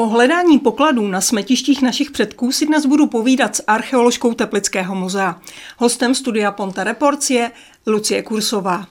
O 0.00 0.06
hledání 0.06 0.58
pokladů 0.58 1.08
na 1.08 1.20
smetištích 1.20 1.82
našich 1.82 2.10
předků 2.10 2.52
si 2.52 2.66
dnes 2.66 2.86
budu 2.86 3.06
povídat 3.06 3.56
s 3.56 3.62
archeoložkou 3.66 4.34
Teplického 4.34 4.94
muzea. 4.94 5.40
Hostem 5.78 6.14
studia 6.14 6.52
Ponta 6.52 6.84
Reports 6.84 7.30
je 7.30 7.50
Lucie 7.86 8.22
Kursová. 8.22 8.86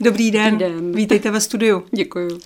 Dobrý 0.00 0.30
den. 0.30 0.58
Dobrý 0.58 0.74
den. 0.74 0.92
Vítejte 0.92 1.30
ve 1.30 1.40
studiu. 1.40 1.84
Děkuji. 1.90 2.38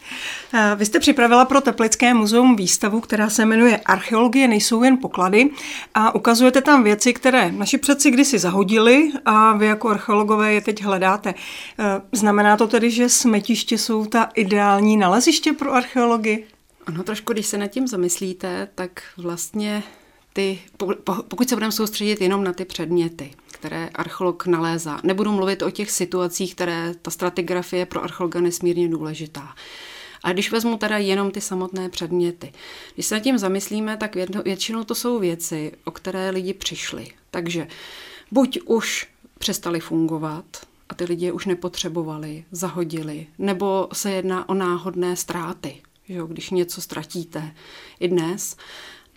Eh, 0.55 0.73
vy 0.77 0.87
jste 0.87 1.01
připravila 1.01 1.45
pro 1.45 1.61
Teplické 1.61 2.15
muzeum 2.15 2.57
výstavu, 2.57 3.01
která 3.01 3.31
se 3.31 3.45
jmenuje 3.45 3.77
Archeologie 3.77 4.49
nejsou 4.49 4.83
jen 4.83 4.99
poklady 4.99 5.51
a 5.95 6.15
ukazujete 6.15 6.61
tam 6.61 6.85
věci, 6.85 7.13
které 7.13 7.53
naši 7.53 7.79
předci 7.79 8.11
kdysi 8.11 8.39
zahodili 8.39 9.13
a 9.25 9.57
vy 9.57 9.67
jako 9.67 9.89
archeologové 9.89 10.53
je 10.53 10.61
teď 10.61 10.83
hledáte. 10.83 11.35
Eh, 11.79 12.01
znamená 12.13 12.57
to 12.57 12.67
tedy, 12.67 12.91
že 12.91 13.09
smetiště 13.09 13.79
jsou 13.79 14.07
ta 14.07 14.29
ideální 14.35 14.97
naleziště 14.97 15.53
pro 15.53 15.73
archeologii? 15.73 16.47
Ano, 16.87 17.03
trošku, 17.03 17.33
když 17.33 17.47
se 17.47 17.59
nad 17.59 17.67
tím 17.67 17.89
zamyslíte, 17.89 18.69
tak 18.75 19.03
vlastně 19.17 19.83
ty, 20.33 20.59
pokud 21.29 21.49
se 21.49 21.57
budeme 21.57 21.73
soustředit 21.73 22.21
jenom 22.21 22.45
na 22.45 22.53
ty 22.53 22.65
předměty, 22.65 23.35
které 23.53 23.89
archeolog 23.95 24.47
nalézá, 24.47 25.01
nebudu 25.03 25.33
mluvit 25.33 25.63
o 25.63 25.71
těch 25.71 25.91
situacích, 25.91 26.55
které 26.55 26.95
ta 27.03 27.11
stratigrafie 27.11 27.87
pro 27.87 28.03
archeologa 28.05 28.41
nesmírně 28.41 28.89
důležitá. 28.89 29.55
A 30.23 30.33
když 30.33 30.53
vezmu 30.53 30.77
teda 30.77 30.99
jenom 30.99 31.31
ty 31.31 31.41
samotné 31.41 31.89
předměty, 31.89 32.53
když 32.95 33.07
se 33.07 33.15
nad 33.15 33.21
tím 33.21 33.39
zamyslíme, 33.39 33.97
tak 33.97 34.17
většinou 34.45 34.85
to 34.85 34.95
jsou 34.95 35.19
věci, 35.19 35.73
o 35.85 35.91
které 35.91 36.31
lidi 36.31 36.55
přišli. 36.55 37.09
Takže 37.31 37.69
buď 38.31 38.59
už 38.65 39.09
přestali 39.39 39.81
fungovat, 39.81 40.45
a 40.89 40.95
ty 40.95 41.05
lidi 41.05 41.27
je 41.27 41.33
už 41.33 41.47
nepotřebovali, 41.47 42.45
zahodili, 42.51 43.27
nebo 43.39 43.89
se 43.93 44.11
jedná 44.11 44.49
o 44.49 44.55
náhodné 44.55 45.17
ztráty, 45.17 45.83
že 46.09 46.15
jo, 46.15 46.27
když 46.27 46.51
něco 46.51 46.81
ztratíte 46.81 47.55
i 48.01 48.09
dnes. 48.09 48.57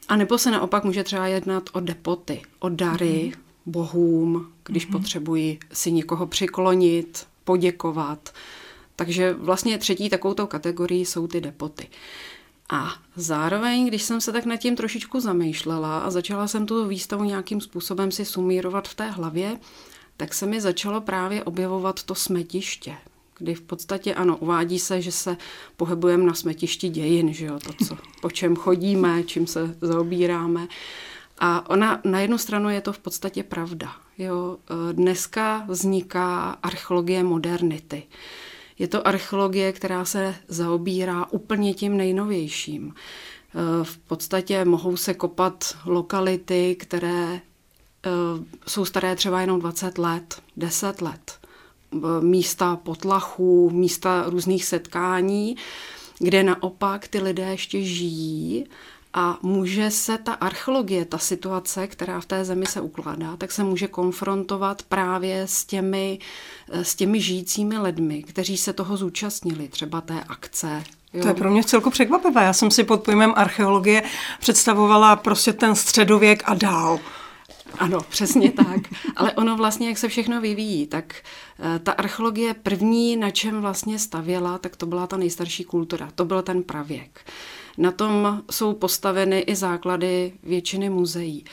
A 0.07 0.15
nebo 0.15 0.37
se 0.37 0.51
naopak 0.51 0.83
může 0.83 1.03
třeba 1.03 1.27
jednat 1.27 1.69
o 1.73 1.79
depoty, 1.79 2.41
o 2.59 2.69
dary 2.69 3.31
mm-hmm. 3.33 3.39
bohům, 3.65 4.53
když 4.63 4.87
mm-hmm. 4.87 4.91
potřebují 4.91 5.59
si 5.73 5.91
někoho 5.91 6.27
přiklonit, 6.27 7.27
poděkovat. 7.43 8.33
Takže 8.95 9.33
vlastně 9.33 9.77
třetí 9.77 10.09
takovouto 10.09 10.47
kategorii 10.47 11.05
jsou 11.05 11.27
ty 11.27 11.41
depoty. 11.41 11.87
A 12.69 12.93
zároveň, 13.15 13.87
když 13.87 14.03
jsem 14.03 14.21
se 14.21 14.31
tak 14.31 14.45
nad 14.45 14.57
tím 14.57 14.75
trošičku 14.75 15.19
zamýšlela 15.19 15.99
a 15.99 16.09
začala 16.09 16.47
jsem 16.47 16.65
tu 16.65 16.87
výstavu 16.87 17.23
nějakým 17.23 17.61
způsobem 17.61 18.11
si 18.11 18.25
sumírovat 18.25 18.87
v 18.87 18.95
té 18.95 19.09
hlavě, 19.09 19.59
tak 20.17 20.33
se 20.33 20.45
mi 20.45 20.61
začalo 20.61 21.01
právě 21.01 21.43
objevovat 21.43 22.03
to 22.03 22.15
smetiště 22.15 22.95
kdy 23.39 23.53
v 23.53 23.61
podstatě 23.61 24.13
ano, 24.13 24.37
uvádí 24.37 24.79
se, 24.79 25.01
že 25.01 25.11
se 25.11 25.37
pohybujeme 25.77 26.23
na 26.23 26.33
smetišti 26.33 26.89
dějin, 26.89 27.33
že 27.33 27.45
jo, 27.45 27.59
to, 27.59 27.85
co, 27.85 27.97
po 28.21 28.31
čem 28.31 28.55
chodíme, 28.55 29.23
čím 29.23 29.47
se 29.47 29.75
zaobíráme. 29.81 30.67
A 31.39 31.69
ona 31.69 32.01
na 32.03 32.19
jednu 32.19 32.37
stranu 32.37 32.69
je 32.69 32.81
to 32.81 32.93
v 32.93 32.99
podstatě 32.99 33.43
pravda. 33.43 33.91
Jo. 34.17 34.57
Dneska 34.91 35.65
vzniká 35.67 36.49
archeologie 36.63 37.23
modernity. 37.23 38.03
Je 38.79 38.87
to 38.87 39.07
archeologie, 39.07 39.73
která 39.73 40.05
se 40.05 40.35
zaobírá 40.47 41.25
úplně 41.31 41.73
tím 41.73 41.97
nejnovějším. 41.97 42.93
V 43.83 43.97
podstatě 43.97 44.65
mohou 44.65 44.97
se 44.97 45.13
kopat 45.13 45.77
lokality, 45.85 46.75
které 46.79 47.33
e, 47.35 47.41
jsou 48.67 48.85
staré 48.85 49.15
třeba 49.15 49.41
jenom 49.41 49.59
20 49.59 49.97
let, 49.97 50.41
10 50.57 51.01
let 51.01 51.38
místa 52.21 52.75
potlachů, 52.75 53.69
místa 53.69 54.23
různých 54.27 54.65
setkání, 54.65 55.55
kde 56.19 56.43
naopak 56.43 57.07
ty 57.07 57.19
lidé 57.19 57.43
ještě 57.43 57.83
žijí 57.83 58.65
a 59.13 59.37
může 59.41 59.91
se 59.91 60.17
ta 60.17 60.33
archeologie, 60.33 61.05
ta 61.05 61.17
situace, 61.17 61.87
která 61.87 62.19
v 62.19 62.25
té 62.25 62.45
zemi 62.45 62.65
se 62.65 62.81
ukládá, 62.81 63.37
tak 63.37 63.51
se 63.51 63.63
může 63.63 63.87
konfrontovat 63.87 64.83
právě 64.83 65.41
s 65.41 65.65
těmi, 65.65 66.19
s 66.71 66.95
těmi 66.95 67.21
žijícími 67.21 67.77
lidmi, 67.77 68.23
kteří 68.23 68.57
se 68.57 68.73
toho 68.73 68.97
zúčastnili, 68.97 69.67
třeba 69.67 70.01
té 70.01 70.23
akce 70.27 70.83
Jo. 71.13 71.21
To 71.21 71.27
je 71.27 71.33
pro 71.33 71.51
mě 71.51 71.63
celku 71.63 71.89
překvapivé. 71.89 72.43
Já 72.43 72.53
jsem 72.53 72.71
si 72.71 72.83
pod 72.83 73.03
pojmem 73.03 73.33
archeologie 73.35 74.03
představovala 74.39 75.15
prostě 75.15 75.53
ten 75.53 75.75
středověk 75.75 76.43
a 76.45 76.53
dál. 76.53 76.99
Ano, 77.79 78.01
přesně 78.09 78.51
tak. 78.51 78.81
Ale 79.15 79.31
ono 79.31 79.57
vlastně, 79.57 79.87
jak 79.87 79.97
se 79.97 80.07
všechno 80.07 80.41
vyvíjí, 80.41 80.87
tak 80.87 81.15
eh, 81.59 81.79
ta 81.79 81.91
archeologie 81.91 82.53
první, 82.53 83.17
na 83.17 83.31
čem 83.31 83.61
vlastně 83.61 83.99
stavěla, 83.99 84.57
tak 84.57 84.75
to 84.75 84.85
byla 84.85 85.07
ta 85.07 85.17
nejstarší 85.17 85.63
kultura. 85.63 86.09
To 86.15 86.25
byl 86.25 86.41
ten 86.41 86.63
pravěk. 86.63 87.25
Na 87.77 87.91
tom 87.91 88.43
jsou 88.51 88.73
postaveny 88.73 89.39
i 89.39 89.55
základy 89.55 90.33
většiny 90.43 90.89
muzeí. 90.89 91.45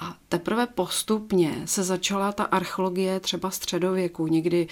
A 0.00 0.16
teprve 0.28 0.66
postupně 0.66 1.62
se 1.64 1.82
začala 1.82 2.32
ta 2.32 2.44
archeologie 2.44 3.20
třeba 3.20 3.50
středověku, 3.50 4.26
někdy 4.26 4.68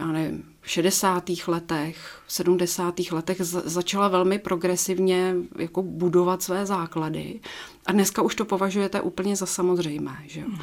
já 0.00 0.06
nevím, 0.06 0.44
v 0.60 0.70
60. 0.70 1.30
letech, 1.46 2.22
v 2.26 2.32
70. 2.32 2.94
letech 3.12 3.40
začala 3.64 4.08
velmi 4.08 4.38
progresivně 4.38 5.34
jako 5.58 5.82
budovat 5.82 6.42
své 6.42 6.66
základy 6.66 7.40
a 7.86 7.92
dneska 7.92 8.22
už 8.22 8.34
to 8.34 8.44
považujete 8.44 9.00
úplně 9.00 9.36
za 9.36 9.46
samozřejmé. 9.46 10.16
Že 10.26 10.40
jo? 10.40 10.46
Mm. 10.48 10.58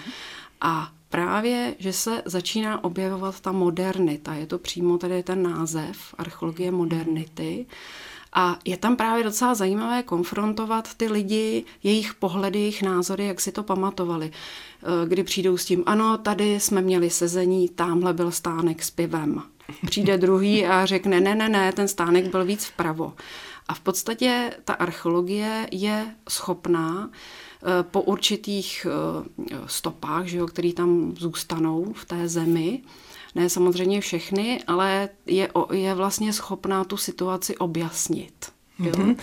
A 0.61 0.91
právě, 1.09 1.75
že 1.79 1.93
se 1.93 2.21
začíná 2.25 2.83
objevovat 2.83 3.39
ta 3.39 3.51
modernita, 3.51 4.33
je 4.33 4.47
to 4.47 4.57
přímo 4.57 4.97
tady 4.97 5.23
ten 5.23 5.43
název, 5.43 6.15
archeologie 6.17 6.71
modernity, 6.71 7.65
a 8.33 8.59
je 8.65 8.77
tam 8.77 8.95
právě 8.95 9.23
docela 9.23 9.55
zajímavé 9.55 10.03
konfrontovat 10.03 10.93
ty 10.93 11.07
lidi, 11.07 11.65
jejich 11.83 12.13
pohledy, 12.13 12.59
jejich 12.59 12.83
názory, 12.83 13.27
jak 13.27 13.41
si 13.41 13.51
to 13.51 13.63
pamatovali. 13.63 14.31
Eh, 14.31 15.07
kdy 15.07 15.23
přijdou 15.23 15.57
s 15.57 15.65
tím, 15.65 15.83
ano, 15.85 16.17
tady 16.17 16.59
jsme 16.59 16.81
měli 16.81 17.09
sezení, 17.09 17.69
tamhle 17.69 18.13
byl 18.13 18.31
stánek 18.31 18.83
s 18.83 18.91
pivem. 18.91 19.41
Přijde 19.85 20.17
druhý 20.17 20.65
a 20.65 20.85
řekne, 20.85 21.21
ne, 21.21 21.35
ne, 21.35 21.49
ne, 21.49 21.71
ten 21.71 21.87
stánek 21.87 22.27
byl 22.27 22.45
víc 22.45 22.65
vpravo. 22.65 23.13
A 23.67 23.73
v 23.73 23.79
podstatě 23.79 24.53
ta 24.65 24.73
archeologie 24.73 25.67
je 25.71 26.15
schopná 26.29 27.09
eh, 27.09 27.83
po 27.83 28.01
určitých 28.01 28.87
eh, 28.89 29.55
stopách, 29.65 30.25
že 30.25 30.37
jo, 30.37 30.47
které 30.47 30.73
tam 30.73 31.13
zůstanou 31.17 31.93
v 31.93 32.05
té 32.05 32.27
zemi, 32.27 32.81
ne 33.37 33.49
samozřejmě 33.49 34.01
všechny, 34.01 34.63
ale 34.67 35.09
je, 35.25 35.49
je 35.71 35.95
vlastně 35.95 36.33
schopná 36.33 36.83
tu 36.83 36.97
situaci 36.97 37.57
objasnit. 37.57 38.33
Mm-hmm. 38.79 39.15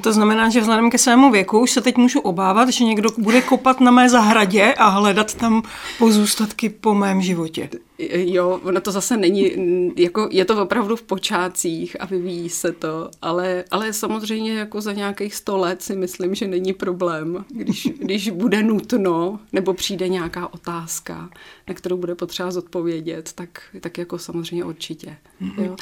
To 0.00 0.12
znamená, 0.12 0.50
že 0.50 0.60
vzhledem 0.60 0.90
ke 0.90 0.98
svému 0.98 1.30
věku 1.30 1.60
už 1.60 1.70
se 1.70 1.80
teď 1.80 1.96
můžu 1.96 2.20
obávat, 2.20 2.68
že 2.68 2.84
někdo 2.84 3.08
bude 3.18 3.40
kopat 3.42 3.80
na 3.80 3.90
mé 3.90 4.08
zahradě 4.08 4.74
a 4.74 4.88
hledat 4.88 5.34
tam 5.34 5.62
pozůstatky 5.98 6.68
po 6.68 6.94
mém 6.94 7.22
životě. 7.22 7.68
Jo, 8.10 8.60
ono 8.62 8.80
to 8.80 8.92
zase 8.92 9.16
není, 9.16 9.52
jako 9.96 10.28
je 10.30 10.44
to 10.44 10.62
opravdu 10.62 10.96
v 10.96 11.02
počátcích 11.02 12.00
a 12.00 12.06
vyvíjí 12.06 12.48
se 12.48 12.72
to, 12.72 13.10
ale, 13.22 13.64
ale 13.70 13.92
samozřejmě 13.92 14.52
jako 14.52 14.80
za 14.80 14.92
nějakých 14.92 15.34
sto 15.34 15.56
let 15.56 15.82
si 15.82 15.96
myslím, 15.96 16.34
že 16.34 16.48
není 16.48 16.72
problém, 16.72 17.44
když, 17.48 17.88
když 17.98 18.30
bude 18.30 18.62
nutno 18.62 19.40
nebo 19.52 19.74
přijde 19.74 20.08
nějaká 20.08 20.54
otázka, 20.54 21.30
na 21.68 21.74
kterou 21.74 21.96
bude 21.96 22.14
potřeba 22.14 22.50
zodpovědět, 22.50 23.32
tak, 23.34 23.62
tak 23.80 23.98
jako 23.98 24.18
samozřejmě 24.18 24.64
určitě. 24.64 25.16
Mm-hmm. 25.42 25.64
Jo. 25.64 25.76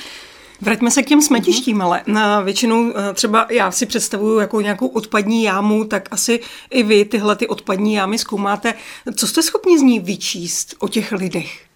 Vraťme 0.60 0.91
se 0.91 1.02
k 1.02 1.06
těm 1.06 1.22
smetištím, 1.22 1.78
mm-hmm. 1.78 1.84
ale 1.84 2.02
na 2.06 2.41
většinou 2.41 2.92
eh, 2.97 3.14
třeba 3.14 3.47
já 3.50 3.70
si 3.70 3.87
představuju 3.87 4.38
jako 4.38 4.60
nějakou 4.60 4.87
odpadní 4.87 5.42
jámu, 5.42 5.84
tak 5.84 6.08
asi 6.10 6.41
i 6.70 6.82
vy 6.82 7.04
tyhle 7.04 7.37
ty 7.37 7.48
odpadní 7.48 7.94
jámy 7.94 8.19
zkoumáte. 8.19 8.75
Co 9.16 9.26
jste 9.26 9.42
schopni 9.42 9.78
z 9.78 9.82
ní 9.82 10.00
vyčíst 10.00 10.75
o 10.78 10.88
těch 10.88 11.12
lidech? 11.12 11.69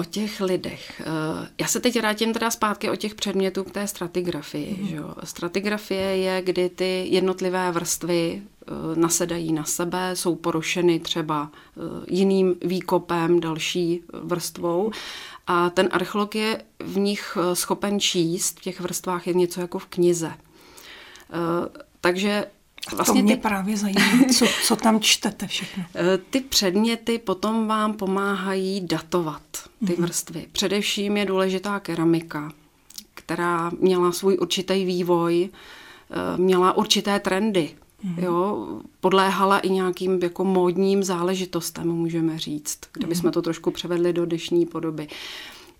O 0.00 0.04
těch 0.04 0.40
lidech. 0.40 1.00
Eh, 1.00 1.48
já 1.60 1.66
se 1.66 1.80
teď 1.80 1.98
vrátím 1.98 2.32
teda 2.32 2.50
zpátky 2.50 2.90
o 2.90 2.96
těch 2.96 3.14
předmětů 3.14 3.64
k 3.64 3.70
té 3.70 3.86
stratigrafii. 3.86 4.78
Mm. 4.80 4.88
Že 4.88 4.98
Stratigrafie 5.24 6.16
je, 6.16 6.42
kdy 6.42 6.68
ty 6.68 7.06
jednotlivé 7.08 7.72
vrstvy 7.72 8.42
eh, 8.42 8.72
nasedají 8.94 9.52
na 9.52 9.64
sebe, 9.64 10.16
jsou 10.16 10.34
porušeny 10.34 11.00
třeba 11.00 11.50
jiným 12.08 12.54
výkopem, 12.62 13.40
další 13.40 14.02
vrstvou 14.22 14.90
a 15.52 15.70
ten 15.70 15.88
archeolog 15.92 16.34
je 16.34 16.62
v 16.78 16.98
nich 16.98 17.38
eh, 17.40 17.56
schopen 17.56 18.00
číst, 18.00 18.58
v 18.58 18.62
těch 18.62 18.80
vrstvách 18.80 19.26
je 19.26 19.34
něco 19.34 19.60
jako 19.60 19.78
v 19.78 19.86
knize. 19.86 20.32
Eh, 20.32 21.80
takže 22.00 22.46
Vlastně 22.92 23.20
to 23.20 23.24
mě 23.24 23.36
ty, 23.36 23.42
právě 23.42 23.76
zajímá, 23.76 24.24
co, 24.38 24.46
co 24.64 24.76
tam 24.76 25.00
čtete 25.00 25.46
všechno. 25.46 25.84
Eh, 25.94 26.18
ty 26.30 26.40
předměty 26.40 27.18
potom 27.18 27.66
vám 27.66 27.92
pomáhají 27.92 28.80
datovat 28.80 29.42
ty 29.78 29.84
mm-hmm. 29.84 30.02
vrstvy. 30.02 30.46
Především 30.52 31.16
je 31.16 31.26
důležitá 31.26 31.80
keramika, 31.80 32.52
která 33.14 33.70
měla 33.78 34.12
svůj 34.12 34.38
určitý 34.40 34.84
vývoj, 34.84 35.48
měla 36.36 36.76
určité 36.76 37.20
trendy. 37.20 37.70
Mm-hmm. 38.04 38.24
Jo, 38.24 38.68
podléhala 39.00 39.58
i 39.58 39.70
nějakým 39.70 40.18
jako 40.22 40.44
módním 40.44 41.02
záležitostem, 41.02 41.88
můžeme 41.88 42.38
říct, 42.38 42.78
kdybychom 42.92 43.30
mm-hmm. 43.30 43.34
to 43.34 43.42
trošku 43.42 43.70
převedli 43.70 44.12
do 44.12 44.26
dnešní 44.26 44.66
podoby. 44.66 45.08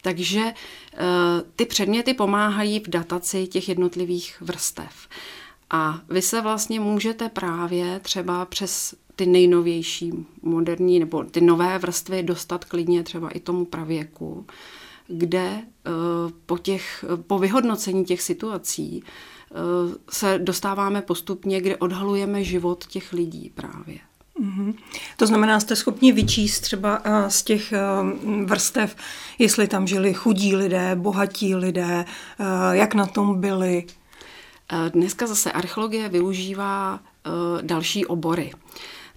Takže 0.03 0.41
uh, 0.41 0.51
ty 1.57 1.67
předměty 1.67 2.15
pomáhají 2.15 2.81
v 2.81 2.89
dataci 2.89 3.47
těch 3.47 3.69
jednotlivých 3.69 4.37
vrstev. 4.41 5.09
A 5.71 6.01
vy 6.09 6.23
se 6.23 6.41
vlastně 6.41 6.81
můžete 6.81 7.29
právě 7.29 8.01
třeba 8.01 8.45
přes 8.45 8.95
ty 9.17 9.27
nejnovější 9.27 10.13
moderní 10.43 10.99
nebo 10.99 11.25
ty 11.25 11.41
nové 11.41 11.79
vrstvy 11.79 12.23
dostat 12.23 12.65
klidně 12.65 13.03
třeba 13.03 13.31
i 13.31 13.41
tomu 13.41 13.65
pravěku, 13.65 14.47
kde 15.09 15.51
eh, 15.51 15.91
po, 16.47 16.59
těch, 16.59 17.05
po 17.27 17.39
vyhodnocení 17.39 18.05
těch 18.05 18.23
situací 18.23 19.05
eh, 19.05 19.55
se 20.11 20.39
dostáváme 20.39 21.03
postupně, 21.03 21.61
kde 21.61 21.77
odhalujeme 21.77 22.45
život 22.45 22.87
těch 22.87 23.13
lidí 23.13 23.51
právě. 23.55 23.99
Mm-hmm. 24.43 24.75
To 25.17 25.27
znamená, 25.27 25.61
jste 25.61 25.77
schopni 25.77 26.13
vyčíst 26.13 26.63
třeba 26.63 27.01
eh, 27.05 27.31
z 27.31 27.43
těch 27.43 27.73
vrstev, 28.45 28.97
jestli 29.39 29.69
tam 29.69 29.87
žili 29.87 30.15
chudí 30.15 30.57
lidé, 30.57 30.97
bohatí 30.97 31.55
lidé, 31.55 32.05
jak 32.73 32.95
na 32.95 33.07
tom 33.07 33.41
byli? 33.41 33.85
Dneska 34.93 35.27
zase 35.27 35.53
archeologie 35.53 36.09
využívá 36.09 37.01
další 37.63 38.07
obory 38.07 38.53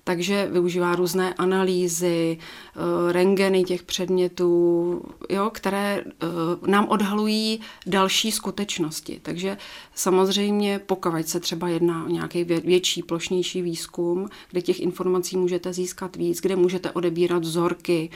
takže 0.03 0.47
využívá 0.51 0.95
různé 0.95 1.33
analýzy, 1.33 2.37
eh, 2.37 3.13
rengeny 3.13 3.63
těch 3.63 3.83
předmětů, 3.83 5.01
jo, 5.29 5.49
které 5.53 6.03
eh, 6.05 6.27
nám 6.67 6.87
odhalují 6.87 7.59
další 7.87 8.31
skutečnosti. 8.31 9.19
Takže 9.21 9.57
samozřejmě 9.95 10.79
pokud 10.79 11.27
se 11.27 11.39
třeba 11.39 11.67
jedná 11.67 12.05
o 12.05 12.09
nějaký 12.09 12.43
větší, 12.43 13.03
plošnější 13.03 13.61
výzkum, 13.61 14.29
kde 14.51 14.61
těch 14.61 14.79
informací 14.79 15.37
můžete 15.37 15.73
získat 15.73 16.15
víc, 16.15 16.41
kde 16.41 16.55
můžete 16.55 16.91
odebírat 16.91 17.43
vzorky, 17.43 18.09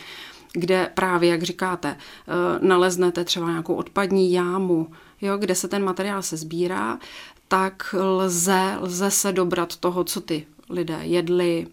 kde 0.54 0.92
právě, 0.94 1.30
jak 1.30 1.44
říkáte, 1.44 1.98
eh, 1.98 2.68
naleznete 2.68 3.24
třeba 3.24 3.50
nějakou 3.50 3.74
odpadní 3.76 4.32
jámu, 4.32 4.88
jo, 5.22 5.38
kde 5.38 5.56
se 5.56 5.68
ten 5.68 5.84
materiál 5.84 6.22
se 6.22 6.38
sbírá, 6.38 7.00
tak 7.48 7.96
lze, 8.00 8.78
lze 8.80 9.12
se 9.12 9.32
dobrat 9.32 9.76
toho, 9.76 10.04
co 10.04 10.22
ty 10.22 10.48
lidé 10.70 11.00
jedli, 11.02 11.68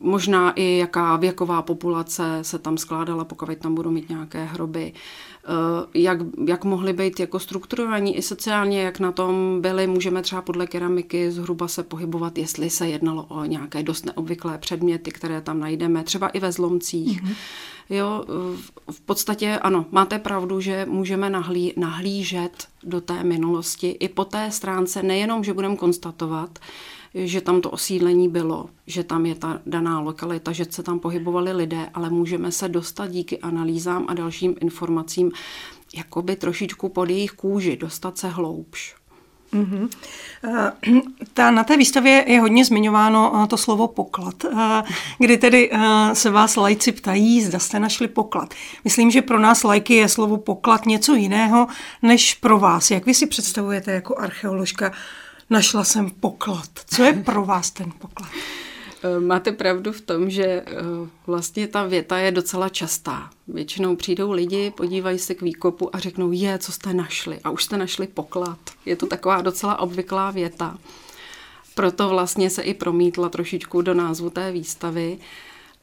možná 0.00 0.52
i 0.52 0.78
jaká 0.78 1.16
věková 1.16 1.62
populace 1.62 2.38
se 2.42 2.58
tam 2.58 2.78
skládala, 2.78 3.24
pokud 3.24 3.58
tam 3.58 3.74
budou 3.74 3.90
mít 3.90 4.08
nějaké 4.08 4.44
hroby, 4.44 4.92
eh, 4.92 5.48
jak, 5.94 6.18
jak 6.46 6.64
mohly 6.64 6.92
být 6.92 7.20
jako 7.20 7.38
strukturovaní 7.38 8.16
i 8.16 8.22
sociálně, 8.22 8.82
jak 8.82 9.00
na 9.00 9.12
tom 9.12 9.58
byly, 9.60 9.86
můžeme 9.86 10.22
třeba 10.22 10.42
podle 10.42 10.66
keramiky 10.66 11.30
zhruba 11.30 11.68
se 11.68 11.82
pohybovat, 11.82 12.38
jestli 12.38 12.70
se 12.70 12.88
jednalo 12.88 13.24
o 13.28 13.44
nějaké 13.44 13.82
dost 13.82 14.06
neobvyklé 14.06 14.58
předměty, 14.58 15.10
které 15.10 15.40
tam 15.40 15.60
najdeme, 15.60 16.04
třeba 16.04 16.28
i 16.28 16.40
ve 16.40 16.52
zlomcích. 16.52 17.22
Mm-hmm. 17.22 17.34
Jo, 17.90 18.24
v 18.90 19.00
podstatě 19.00 19.58
ano, 19.58 19.86
máte 19.90 20.18
pravdu, 20.18 20.60
že 20.60 20.86
můžeme 20.88 21.30
nahlí, 21.30 21.72
nahlížet 21.76 22.68
do 22.82 23.00
té 23.00 23.24
minulosti 23.24 23.90
i 23.90 24.08
po 24.08 24.24
té 24.24 24.50
stránce, 24.50 25.02
nejenom, 25.02 25.44
že 25.44 25.54
budeme 25.54 25.76
konstatovat, 25.76 26.58
že 27.14 27.40
tam 27.40 27.60
to 27.60 27.70
osídlení 27.70 28.28
bylo, 28.28 28.68
že 28.86 29.04
tam 29.04 29.26
je 29.26 29.34
ta 29.34 29.60
daná 29.66 30.00
lokalita, 30.00 30.52
že 30.52 30.66
se 30.70 30.82
tam 30.82 30.98
pohybovali 30.98 31.52
lidé, 31.52 31.90
ale 31.94 32.10
můžeme 32.10 32.52
se 32.52 32.68
dostat 32.68 33.06
díky 33.06 33.38
analýzám 33.38 34.04
a 34.08 34.14
dalším 34.14 34.54
informacím 34.60 35.32
jakoby 35.96 36.36
trošičku 36.36 36.88
pod 36.88 37.10
jejich 37.10 37.30
kůži, 37.30 37.76
dostat 37.76 38.18
se 38.18 38.28
hloubš. 38.28 38.94
Mm-hmm. 39.54 39.88
Ta, 41.34 41.50
na 41.50 41.64
té 41.64 41.76
výstavě 41.76 42.24
je 42.26 42.40
hodně 42.40 42.64
zmiňováno 42.64 43.42
eh, 43.44 43.46
to 43.46 43.56
slovo 43.56 43.88
poklad, 43.88 44.44
eh, 44.44 44.82
kdy 45.18 45.38
tedy 45.38 45.70
se 46.12 46.30
vás 46.30 46.56
lajci 46.56 46.92
ptají, 46.92 47.42
zda 47.42 47.58
jste 47.58 47.80
našli 47.80 48.08
poklad. 48.08 48.54
Myslím, 48.84 49.10
že 49.10 49.22
pro 49.22 49.38
nás 49.38 49.64
lajky 49.64 49.94
je 49.94 50.08
slovo 50.08 50.36
poklad 50.36 50.86
něco 50.86 51.14
jiného 51.14 51.66
než 52.02 52.34
pro 52.34 52.58
vás. 52.58 52.90
Jak 52.90 53.06
vy 53.06 53.14
si 53.14 53.26
představujete 53.26 53.92
jako 53.92 54.18
archeoložka 54.18 54.92
našla 55.50 55.84
jsem 55.84 56.10
poklad. 56.10 56.68
Co 56.86 57.02
je 57.02 57.12
pro 57.12 57.44
vás 57.44 57.70
ten 57.70 57.92
poklad? 57.98 58.30
Eh, 59.04 59.20
máte 59.20 59.52
pravdu 59.52 59.92
v 59.92 60.00
tom, 60.00 60.30
že 60.30 60.44
eh, 60.44 60.64
vlastně 61.26 61.68
ta 61.68 61.84
věta 61.86 62.18
je 62.18 62.30
docela 62.30 62.68
častá. 62.68 63.30
Většinou 63.48 63.96
přijdou 63.96 64.32
lidi, 64.32 64.70
podívají 64.70 65.18
se 65.18 65.34
k 65.34 65.42
výkopu 65.42 65.96
a 65.96 65.98
řeknou, 65.98 66.32
je, 66.32 66.58
co 66.58 66.72
jste 66.72 66.94
našli? 66.94 67.38
A 67.44 67.50
už 67.50 67.64
jste 67.64 67.76
našli 67.76 68.06
poklad. 68.06 68.58
Je 68.86 68.96
to 68.96 69.06
taková 69.06 69.42
docela 69.42 69.78
obvyklá 69.78 70.30
věta. 70.30 70.78
Proto 71.74 72.08
vlastně 72.08 72.50
se 72.50 72.62
i 72.62 72.74
promítla 72.74 73.28
trošičku 73.28 73.82
do 73.82 73.94
názvu 73.94 74.30
té 74.30 74.52
výstavy. 74.52 75.18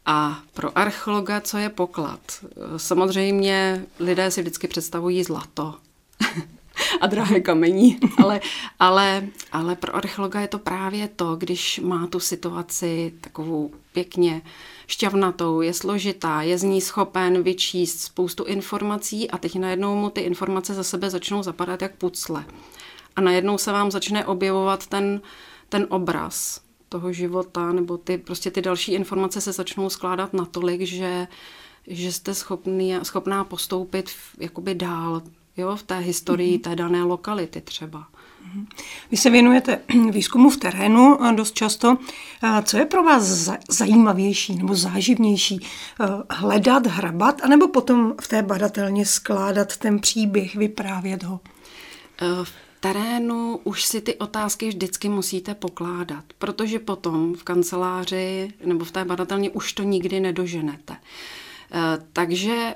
A 0.06 0.40
pro 0.54 0.78
archeologa, 0.78 1.42
co 1.42 1.58
je 1.58 1.69
poklad? 1.69 2.19
Eh, 2.44 2.80
samozřejmě 2.80 3.86
lidé 4.00 4.31
si 4.31 4.42
vždycky 4.42 4.68
představují 4.68 5.24
zlato. 5.24 5.75
a 7.01 7.07
drahé 7.07 7.39
kamení. 7.39 8.00
Ale, 8.18 8.41
ale, 8.79 9.27
ale 9.51 9.75
pro 9.75 9.95
archeologa 9.95 10.41
je 10.41 10.47
to 10.47 10.59
právě 10.59 11.07
to, 11.07 11.35
když 11.35 11.79
má 11.83 12.07
tu 12.07 12.19
situaci 12.19 13.13
takovou 13.21 13.71
pěkně 13.94 14.41
šťavnatou, 14.88 15.62
je 15.62 15.73
složitá, 15.73 16.41
je 16.41 16.57
z 16.57 16.63
ní 16.63 16.81
schopen 16.81 17.44
vyčíst 17.44 18.00
spoustu 18.00 18.44
informací 18.44 19.31
a 19.31 19.38
teď 19.38 19.56
najednou 19.56 19.95
mu 19.95 20.09
ty 20.09 20.21
informace 20.21 20.73
za 20.73 20.83
sebe 20.83 21.09
začnou 21.09 21.44
zapadat 21.44 21.81
jak 21.81 21.95
pucle. 21.95 22.45
A 23.15 23.21
najednou 23.21 23.57
se 23.57 23.71
vám 23.71 23.91
začne 23.91 24.25
objevovat 24.25 24.88
ten, 24.88 25.21
ten 25.69 25.88
obraz 25.89 26.62
toho 26.89 27.13
života, 27.13 27.71
nebo 27.71 27.97
ty, 27.97 28.17
prostě 28.17 28.51
ty 28.51 28.62
další 28.62 28.94
informace 28.94 29.41
se 29.41 29.51
začnou 29.51 29.89
skládat 29.89 30.33
natolik, 30.33 30.81
že, 30.81 31.27
že 31.88 32.12
jste 32.12 32.33
schopný, 32.33 32.95
schopná 33.03 33.44
postoupit 33.44 34.09
v, 34.09 34.35
jakoby 34.39 34.75
dál 34.75 35.21
jo, 35.57 35.75
v 35.75 35.83
té 35.83 35.98
historii 35.98 36.57
mm-hmm. 36.57 36.62
té 36.62 36.75
dané 36.75 37.03
lokality 37.03 37.62
třeba. 37.62 38.07
Mhm. 38.45 38.68
Vy 39.12 39.18
se 39.18 39.30
věnujete 39.30 39.81
výzkumu 40.12 40.50
v 40.50 40.57
terénu 40.57 41.18
dost 41.36 41.56
často. 41.56 41.98
Co 42.63 42.77
je 42.77 42.86
pro 42.86 43.03
vás 43.03 43.24
zajímavější 43.69 44.56
nebo 44.56 44.75
záživnější? 44.75 45.59
Eh, 45.59 46.06
hledat, 46.30 46.88
hrabat, 46.88 47.42
anebo 47.44 47.68
potom 47.68 48.13
v 48.21 48.27
té 48.27 48.42
badatelně 48.42 49.06
skládat 49.06 49.77
ten 49.77 50.00
příběh, 50.00 50.56
vyprávět 50.56 51.24
ho? 51.24 51.39
Eh, 52.21 52.25
v 52.44 52.51
terénu 52.80 53.59
už 53.63 53.86
si 53.86 54.01
ty 54.01 54.15
otázky 54.15 54.68
vždycky 54.68 55.09
musíte 55.09 55.56
pokládat, 55.56 56.24
protože 56.38 56.80
potom 56.80 57.33
v 57.33 57.44
kanceláři 57.44 58.53
nebo 58.65 58.86
v 58.86 58.92
té 58.92 59.06
badatelně 59.06 59.50
už 59.50 59.74
to 59.74 59.83
nikdy 59.83 60.19
nedoženete. 60.19 60.95
Eh, 61.74 61.98
takže 62.13 62.75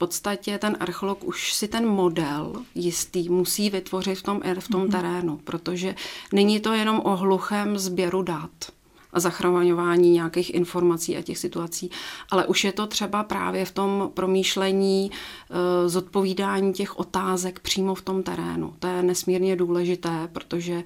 podstatě 0.00 0.58
ten 0.58 0.76
archeolog 0.80 1.24
už 1.24 1.52
si 1.52 1.68
ten 1.68 1.86
model 1.86 2.62
jistý 2.74 3.28
musí 3.28 3.70
vytvořit 3.70 4.18
v 4.18 4.22
tom, 4.22 4.40
v 4.58 4.68
tom 4.68 4.80
mhm. 4.80 4.90
terénu, 4.90 5.36
protože 5.36 5.94
není 6.32 6.60
to 6.60 6.72
jenom 6.72 7.00
o 7.04 7.16
hluchém 7.16 7.78
sběru 7.78 8.22
dat 8.22 8.79
a 9.12 9.20
zachraňování 9.20 10.10
nějakých 10.10 10.54
informací 10.54 11.16
a 11.16 11.22
těch 11.22 11.38
situací, 11.38 11.90
ale 12.30 12.46
už 12.46 12.64
je 12.64 12.72
to 12.72 12.86
třeba 12.86 13.22
právě 13.22 13.64
v 13.64 13.70
tom 13.70 14.10
promýšlení, 14.14 15.10
eh, 15.10 15.88
zodpovídání 15.88 16.72
těch 16.72 16.98
otázek 16.98 17.60
přímo 17.60 17.94
v 17.94 18.02
tom 18.02 18.22
terénu. 18.22 18.74
To 18.78 18.86
je 18.86 19.02
nesmírně 19.02 19.56
důležité, 19.56 20.28
protože 20.32 20.82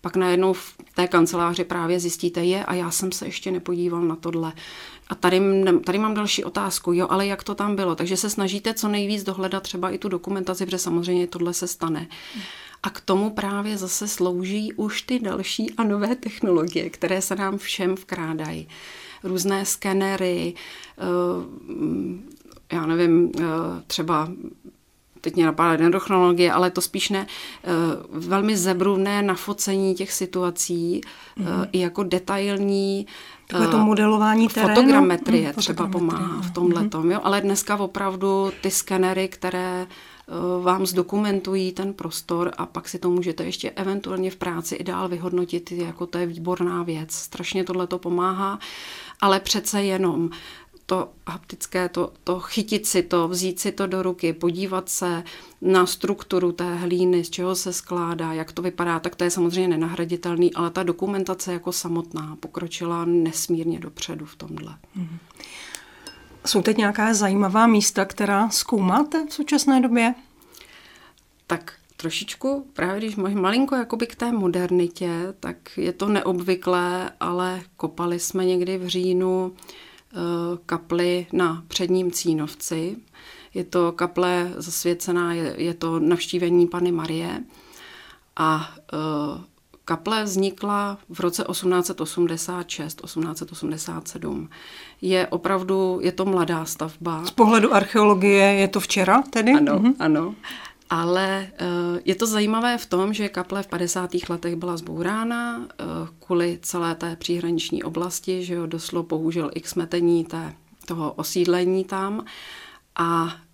pak 0.00 0.16
najednou 0.16 0.52
v 0.52 0.76
té 0.94 1.08
kanceláři 1.08 1.64
právě 1.64 2.00
zjistíte 2.00 2.44
je 2.44 2.64
a 2.64 2.74
já 2.74 2.90
jsem 2.90 3.12
se 3.12 3.26
ještě 3.26 3.50
nepodíval 3.50 4.02
na 4.02 4.16
tohle. 4.16 4.52
A 5.08 5.14
tady, 5.14 5.42
tady 5.84 5.98
mám 5.98 6.14
další 6.14 6.44
otázku, 6.44 6.92
jo, 6.92 7.06
ale 7.10 7.26
jak 7.26 7.44
to 7.44 7.54
tam 7.54 7.76
bylo? 7.76 7.94
Takže 7.94 8.16
se 8.16 8.30
snažíte 8.30 8.74
co 8.74 8.88
nejvíc 8.88 9.24
dohledat 9.24 9.62
třeba 9.62 9.90
i 9.90 9.98
tu 9.98 10.08
dokumentaci, 10.08 10.64
protože 10.64 10.78
samozřejmě 10.78 11.26
tohle 11.26 11.54
se 11.54 11.66
stane. 11.66 12.06
A 12.82 12.90
k 12.90 13.00
tomu 13.00 13.30
právě 13.30 13.78
zase 13.78 14.08
slouží 14.08 14.72
už 14.72 15.02
ty 15.02 15.18
další 15.18 15.70
a 15.70 15.84
nové 15.84 16.16
technologie, 16.16 16.90
které 16.90 17.22
se 17.22 17.34
nám 17.34 17.58
všem 17.58 17.96
vkrádají. 17.96 18.68
Různé 19.24 19.64
skenery, 19.64 20.54
eh, 20.98 21.02
já 22.72 22.86
nevím, 22.86 23.32
eh, 23.40 23.42
třeba 23.86 24.28
teď 25.20 25.34
mě 25.34 25.46
napadá 25.46 25.76
dendrochronologie, 25.76 26.52
ale 26.52 26.70
to 26.70 26.80
spíš 26.80 27.08
ne, 27.08 27.26
eh, 27.64 27.68
velmi 28.10 28.56
zebruvné 28.56 29.22
nafocení 29.22 29.94
těch 29.94 30.12
situací, 30.12 31.00
mm-hmm. 31.00 31.68
i 31.72 31.78
jako 31.78 32.02
detailní 32.02 33.06
Takové 33.46 33.68
to 33.68 33.78
modelování 33.78 34.48
terénu. 34.48 34.74
Fotogrametrie 34.74 35.48
mm, 35.48 35.54
třeba 35.54 35.88
pomáhá 35.88 36.40
v 36.42 36.50
tomhle 36.50 36.82
mm-hmm. 36.82 37.10
jo, 37.10 37.20
ale 37.22 37.40
dneska 37.40 37.76
opravdu 37.76 38.52
ty 38.60 38.70
skenery, 38.70 39.28
které 39.28 39.86
vám 40.62 40.86
zdokumentují 40.86 41.72
ten 41.72 41.94
prostor 41.94 42.52
a 42.56 42.66
pak 42.66 42.88
si 42.88 42.98
to 42.98 43.10
můžete 43.10 43.44
ještě 43.44 43.70
eventuálně 43.70 44.30
v 44.30 44.36
práci 44.36 44.74
i 44.74 44.84
dál 44.84 45.08
vyhodnotit, 45.08 45.72
jako 45.72 46.06
to 46.06 46.18
je 46.18 46.26
výborná 46.26 46.82
věc. 46.82 47.12
Strašně 47.12 47.64
tohle 47.64 47.86
to 47.86 47.98
pomáhá, 47.98 48.58
ale 49.20 49.40
přece 49.40 49.82
jenom 49.82 50.30
to 50.86 51.08
haptické, 51.28 51.88
to, 51.88 52.12
to 52.24 52.40
chytit 52.40 52.86
si 52.86 53.02
to, 53.02 53.28
vzít 53.28 53.60
si 53.60 53.72
to 53.72 53.86
do 53.86 54.02
ruky, 54.02 54.32
podívat 54.32 54.88
se 54.88 55.24
na 55.60 55.86
strukturu 55.86 56.52
té 56.52 56.74
hlíny, 56.74 57.24
z 57.24 57.30
čeho 57.30 57.54
se 57.54 57.72
skládá, 57.72 58.32
jak 58.32 58.52
to 58.52 58.62
vypadá, 58.62 59.00
tak 59.00 59.16
to 59.16 59.24
je 59.24 59.30
samozřejmě 59.30 59.68
nenahraditelný, 59.68 60.54
ale 60.54 60.70
ta 60.70 60.82
dokumentace 60.82 61.52
jako 61.52 61.72
samotná 61.72 62.36
pokročila 62.40 63.04
nesmírně 63.04 63.80
dopředu 63.80 64.24
v 64.24 64.36
tomhle. 64.36 64.74
Mm-hmm. 64.98 65.18
Jsou 66.48 66.62
teď 66.62 66.76
nějaká 66.76 67.14
zajímavá 67.14 67.66
místa, 67.66 68.04
která 68.04 68.48
zkoumáte 68.48 69.26
v 69.26 69.32
současné 69.32 69.80
době? 69.80 70.14
Tak 71.46 71.72
trošičku, 71.96 72.66
právě 72.72 72.98
když 72.98 73.16
malinko 73.16 73.74
jakoby 73.74 74.06
k 74.06 74.16
té 74.16 74.32
modernitě, 74.32 75.10
tak 75.40 75.56
je 75.78 75.92
to 75.92 76.08
neobvyklé, 76.08 77.10
ale 77.20 77.62
kopali 77.76 78.18
jsme 78.18 78.44
někdy 78.44 78.78
v 78.78 78.88
říjnu 78.88 79.52
eh, 79.52 80.16
kapli 80.66 81.26
na 81.32 81.64
předním 81.68 82.12
Cínovci. 82.12 82.96
Je 83.54 83.64
to 83.64 83.92
kaple 83.92 84.52
zasvěcená, 84.56 85.34
je, 85.34 85.54
je 85.58 85.74
to 85.74 86.00
navštívení 86.00 86.66
Pany 86.66 86.92
Marie 86.92 87.44
a 88.36 88.74
uh, 88.92 89.44
kaple 89.88 90.24
vznikla 90.24 90.98
v 91.08 91.20
roce 91.20 91.44
1886, 91.50 93.00
1887. 93.00 94.48
Je 95.00 95.26
opravdu, 95.26 95.98
je 96.02 96.12
to 96.12 96.24
mladá 96.24 96.64
stavba. 96.64 97.24
Z 97.24 97.30
pohledu 97.30 97.74
archeologie 97.74 98.44
je 98.44 98.68
to 98.68 98.80
včera 98.80 99.22
tedy? 99.22 99.52
Ano, 99.52 99.78
mhm. 99.80 99.94
ano. 99.98 100.34
Ale 100.90 101.48
uh, 101.60 102.00
je 102.04 102.14
to 102.14 102.26
zajímavé 102.26 102.78
v 102.78 102.86
tom, 102.86 103.12
že 103.12 103.28
kaple 103.28 103.62
v 103.62 103.66
50. 103.66 104.10
letech 104.28 104.56
byla 104.56 104.76
zbourána 104.76 105.56
uh, 105.56 105.64
kvůli 106.26 106.58
celé 106.62 106.94
té 106.94 107.16
příhraniční 107.16 107.82
oblasti, 107.82 108.44
že 108.44 108.54
jo, 108.54 108.66
doslo 108.66 109.02
bohužel 109.02 109.50
i 109.54 109.60
k 109.60 109.68
smetení 109.68 110.24
té, 110.24 110.54
toho 110.86 111.12
osídlení 111.12 111.84
tam. 111.84 112.24
A 112.96 113.08
Eh, 113.26 113.47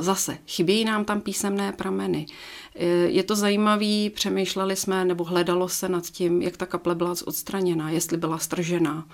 zase, 0.00 0.38
chybějí 0.46 0.84
nám 0.84 1.04
tam 1.04 1.20
písemné 1.20 1.72
prameny. 1.72 2.26
Eh, 2.74 2.86
je 2.86 3.22
to 3.22 3.36
zajímavý, 3.36 4.10
přemýšleli 4.10 4.76
jsme, 4.76 5.04
nebo 5.04 5.24
hledalo 5.24 5.68
se 5.68 5.88
nad 5.88 6.06
tím, 6.06 6.42
jak 6.42 6.56
ta 6.56 6.66
kaple 6.66 6.94
byla 6.94 7.14
odstraněna, 7.24 7.90
jestli 7.90 8.16
byla 8.16 8.38
stržena, 8.38 9.06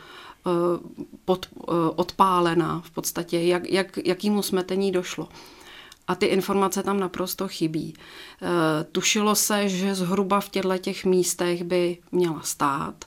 eh, 0.46 0.50
pod, 1.24 1.46
odpálena 1.96 2.82
v 2.84 2.90
podstatě, 2.90 3.40
jak, 3.40 3.70
jak, 3.70 3.98
jakýmu 4.04 4.42
smetení 4.42 4.92
došlo. 4.92 5.28
A 6.08 6.14
ty 6.14 6.26
informace 6.26 6.82
tam 6.82 7.00
naprosto 7.00 7.48
chybí. 7.48 7.94
Tušilo 8.92 9.34
se, 9.34 9.68
že 9.68 9.94
zhruba 9.94 10.40
v 10.40 10.48
těchto 10.48 10.78
těch 10.78 11.04
místech 11.04 11.64
by 11.64 11.98
měla 12.12 12.40
stát. 12.42 13.04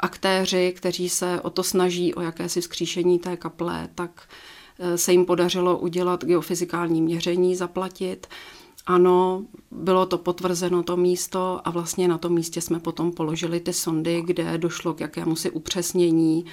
Aktéři, 0.00 0.74
kteří 0.76 1.08
se 1.08 1.40
o 1.40 1.50
to 1.50 1.62
snaží, 1.62 2.14
o 2.14 2.20
jakési 2.20 2.62
skříšení 2.62 3.18
té 3.18 3.36
kaple, 3.36 3.88
tak 3.94 4.28
Eh, 4.28 4.55
se 4.96 5.12
jim 5.12 5.26
podařilo 5.26 5.78
udělat 5.78 6.24
geofyzikální 6.24 7.02
měření, 7.02 7.56
zaplatit. 7.56 8.26
Ano, 8.86 9.44
bylo 9.70 10.06
to 10.06 10.18
potvrzeno 10.18 10.82
to 10.82 10.96
místo 10.96 11.60
a 11.64 11.70
vlastně 11.70 12.08
na 12.08 12.18
tom 12.18 12.32
místě 12.32 12.60
jsme 12.60 12.80
potom 12.80 13.12
položili 13.12 13.60
ty 13.60 13.72
sondy, 13.72 14.22
kde 14.26 14.58
došlo 14.58 14.94
k 14.94 15.00
jakému 15.00 15.36
si 15.36 15.50
upřesnění 15.50 16.44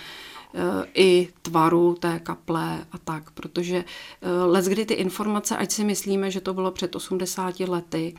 eh, 0.53 0.59
i 0.93 1.27
tvaru 1.41 1.95
té 1.99 2.19
kaple 2.19 2.85
a 2.91 2.97
tak, 2.97 3.31
protože 3.31 3.77
eh, 4.21 4.29
let, 4.45 4.65
kdy 4.65 4.85
ty 4.85 4.93
informace, 4.93 5.57
ať 5.57 5.71
si 5.71 5.83
myslíme, 5.83 6.31
že 6.31 6.41
to 6.41 6.53
bylo 6.53 6.71
před 6.71 6.95
80 6.95 7.59
lety, 7.59 8.15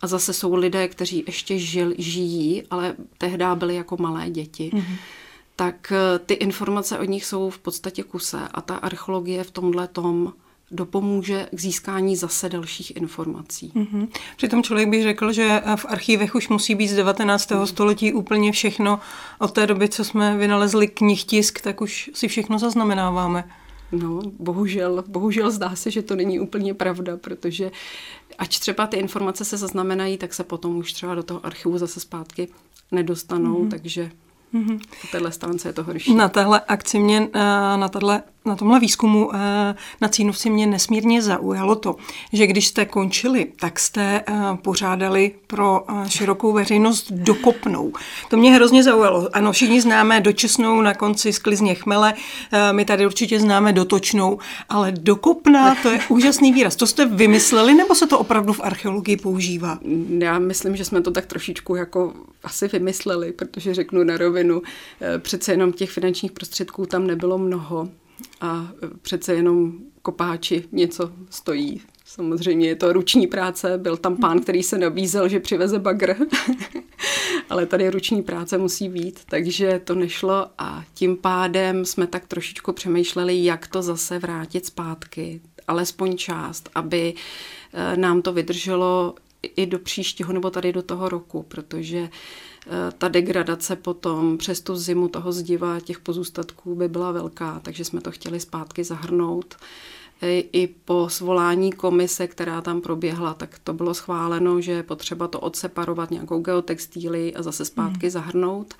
a 0.00 0.06
zase 0.06 0.32
jsou 0.32 0.54
lidé, 0.54 0.88
kteří 0.88 1.24
ještě 1.26 1.58
žil, 1.58 1.94
žijí, 1.98 2.62
ale 2.70 2.96
tehdy 3.18 3.44
byli 3.54 3.74
jako 3.74 3.96
malé 4.00 4.30
děti, 4.30 4.70
mm-hmm 4.74 4.96
tak 5.56 5.92
eh, 5.92 6.18
ty 6.18 6.34
informace 6.34 6.98
od 6.98 7.04
nich 7.04 7.24
jsou 7.24 7.50
v 7.50 7.58
podstatě 7.58 8.02
kuse 8.02 8.48
a 8.54 8.60
ta 8.60 8.76
archeologie 8.76 9.44
v 9.44 9.50
tomhle 9.50 9.88
tom 9.88 10.32
dopomůže 10.70 11.48
k 11.52 11.60
získání 11.60 12.16
zase 12.16 12.48
dalších 12.48 12.96
informací. 12.96 13.72
Mm-hmm. 13.76 14.08
Přitom 14.36 14.62
člověk 14.62 14.88
by 14.88 15.02
řekl, 15.02 15.32
že 15.32 15.62
v 15.76 15.86
archívech 15.88 16.34
už 16.34 16.48
musí 16.48 16.74
být 16.74 16.88
z 16.88 16.96
19. 16.96 17.50
Mm. 17.50 17.66
století 17.66 18.12
úplně 18.12 18.52
všechno. 18.52 19.00
Od 19.38 19.52
té 19.52 19.66
doby, 19.66 19.88
co 19.88 20.04
jsme 20.04 20.36
vynalezli 20.36 20.88
knihtisk, 20.88 21.60
tak 21.60 21.80
už 21.80 22.10
si 22.14 22.28
všechno 22.28 22.58
zaznamenáváme. 22.58 23.44
No, 23.92 24.20
bohužel, 24.38 25.04
bohužel 25.06 25.50
zdá 25.50 25.76
se, 25.76 25.90
že 25.90 26.02
to 26.02 26.16
není 26.16 26.40
úplně 26.40 26.74
pravda, 26.74 27.16
protože 27.16 27.70
ať 28.38 28.58
třeba 28.58 28.86
ty 28.86 28.96
informace 28.96 29.44
se 29.44 29.56
zaznamenají, 29.56 30.18
tak 30.18 30.34
se 30.34 30.44
potom 30.44 30.76
už 30.76 30.92
třeba 30.92 31.14
do 31.14 31.22
toho 31.22 31.46
archivu 31.46 31.78
zase 31.78 32.00
zpátky 32.00 32.48
nedostanou, 32.92 33.62
mm. 33.62 33.70
takže 33.70 34.10
Mm-hmm. 34.54 34.78
Po 35.00 35.06
téhle 35.12 35.32
stránce 35.32 35.68
je 35.68 35.72
to 35.72 35.82
horší. 35.82 36.14
Na 36.14 36.28
téhle 36.28 36.60
akci 36.68 36.98
mě, 36.98 37.28
eh, 37.34 37.38
na, 37.76 37.88
tato, 37.88 38.20
na 38.44 38.56
tomhle 38.56 38.80
výzkumu 38.80 39.34
eh, 39.34 39.74
na 40.00 40.08
Cínovci 40.08 40.50
mě 40.50 40.66
nesmírně 40.66 41.22
zaujalo 41.22 41.74
to, 41.74 41.96
že 42.32 42.46
když 42.46 42.66
jste 42.66 42.84
končili, 42.84 43.46
tak 43.60 43.78
jste 43.78 44.24
eh, 44.28 44.34
pořádali 44.62 45.32
pro 45.46 45.84
širokou 46.08 46.52
veřejnost 46.52 47.12
dokopnou. 47.12 47.92
To 48.30 48.36
mě 48.36 48.52
hrozně 48.52 48.82
zaujalo. 48.82 49.28
Ano, 49.32 49.52
všichni 49.52 49.80
známe 49.80 50.20
dočesnou 50.20 50.80
na 50.80 50.94
konci 50.94 51.32
sklizně 51.32 51.74
chmele, 51.74 52.14
my 52.72 52.84
tady 52.84 53.06
určitě 53.06 53.40
známe 53.40 53.72
dotočnou, 53.72 54.38
ale 54.68 54.92
dokopná, 54.92 55.74
to 55.82 55.90
je 55.90 56.00
úžasný 56.08 56.52
výraz. 56.52 56.76
To 56.76 56.86
jste 56.86 57.06
vymysleli, 57.06 57.74
nebo 57.74 57.94
se 57.94 58.06
to 58.06 58.18
opravdu 58.18 58.52
v 58.52 58.60
archeologii 58.60 59.16
používá? 59.16 59.78
Já 60.18 60.38
myslím, 60.38 60.76
že 60.76 60.84
jsme 60.84 61.00
to 61.00 61.10
tak 61.10 61.26
trošičku 61.26 61.76
jako 61.76 62.12
asi 62.42 62.68
vymysleli, 62.68 63.32
protože 63.32 63.74
řeknu 63.74 64.04
na 64.04 64.16
rovinu, 64.16 64.62
eh, 65.00 65.18
přece 65.18 65.52
jenom 65.52 65.72
těch 65.72 65.90
finančních 65.90 66.32
prostředků 66.32 66.86
tam 66.86 67.06
nebylo 67.06 67.38
mnoho 67.38 67.88
a 68.40 68.68
eh, 68.82 68.88
přece 69.02 69.34
jenom 69.34 69.72
kopáči 70.02 70.64
něco 70.72 71.12
stojí. 71.30 71.82
Samozřejmě 72.04 72.68
je 72.68 72.76
to 72.76 72.92
ruční 72.92 73.26
práce, 73.26 73.78
byl 73.78 73.96
tam 73.96 74.16
pán, 74.16 74.40
který 74.40 74.62
se 74.62 74.78
nabízel, 74.78 75.28
že 75.28 75.40
přiveze 75.40 75.78
bagr, 75.78 76.16
ale 77.50 77.66
tady 77.66 77.90
ruční 77.90 78.22
práce 78.22 78.58
musí 78.58 78.88
být, 78.88 79.20
takže 79.28 79.80
to 79.84 79.94
nešlo. 79.94 80.46
A 80.58 80.84
tím 80.94 81.16
pádem 81.16 81.84
jsme 81.84 82.06
tak 82.06 82.26
trošičku 82.26 82.72
přemýšleli, 82.72 83.44
jak 83.44 83.66
to 83.66 83.82
zase 83.82 84.18
vrátit 84.18 84.66
zpátky, 84.66 85.40
alespoň 85.68 86.16
část, 86.16 86.70
aby 86.74 87.14
eh, 87.72 87.96
nám 87.96 88.22
to 88.22 88.32
vydrželo 88.32 89.14
i 89.44 89.66
do 89.66 89.78
příštího 89.78 90.32
nebo 90.32 90.50
tady 90.50 90.72
do 90.72 90.82
toho 90.82 91.08
roku, 91.08 91.42
protože 91.42 91.98
eh, 92.66 92.70
ta 92.98 93.08
degradace 93.08 93.76
potom 93.76 94.38
přes 94.38 94.60
tu 94.60 94.76
zimu 94.76 95.08
toho 95.08 95.32
zdiva 95.32 95.80
těch 95.80 96.00
pozůstatků 96.00 96.74
by 96.74 96.88
byla 96.88 97.12
velká, 97.12 97.60
takže 97.64 97.84
jsme 97.84 98.00
to 98.00 98.10
chtěli 98.10 98.40
zpátky 98.40 98.84
zahrnout. 98.84 99.56
Eh, 100.22 100.38
I 100.38 100.66
po 100.84 101.08
svolání 101.08 101.72
komise, 101.72 102.26
která 102.26 102.60
tam 102.60 102.80
proběhla, 102.80 103.34
tak 103.34 103.58
to 103.64 103.72
bylo 103.72 103.94
schváleno, 103.94 104.60
že 104.60 104.72
je 104.72 104.82
potřeba 104.82 105.28
to 105.28 105.40
odseparovat 105.40 106.10
nějakou 106.10 106.40
geotextíly 106.40 107.34
a 107.34 107.42
zase 107.42 107.64
zpátky 107.64 108.06
hmm. 108.06 108.10
zahrnout. 108.10 108.74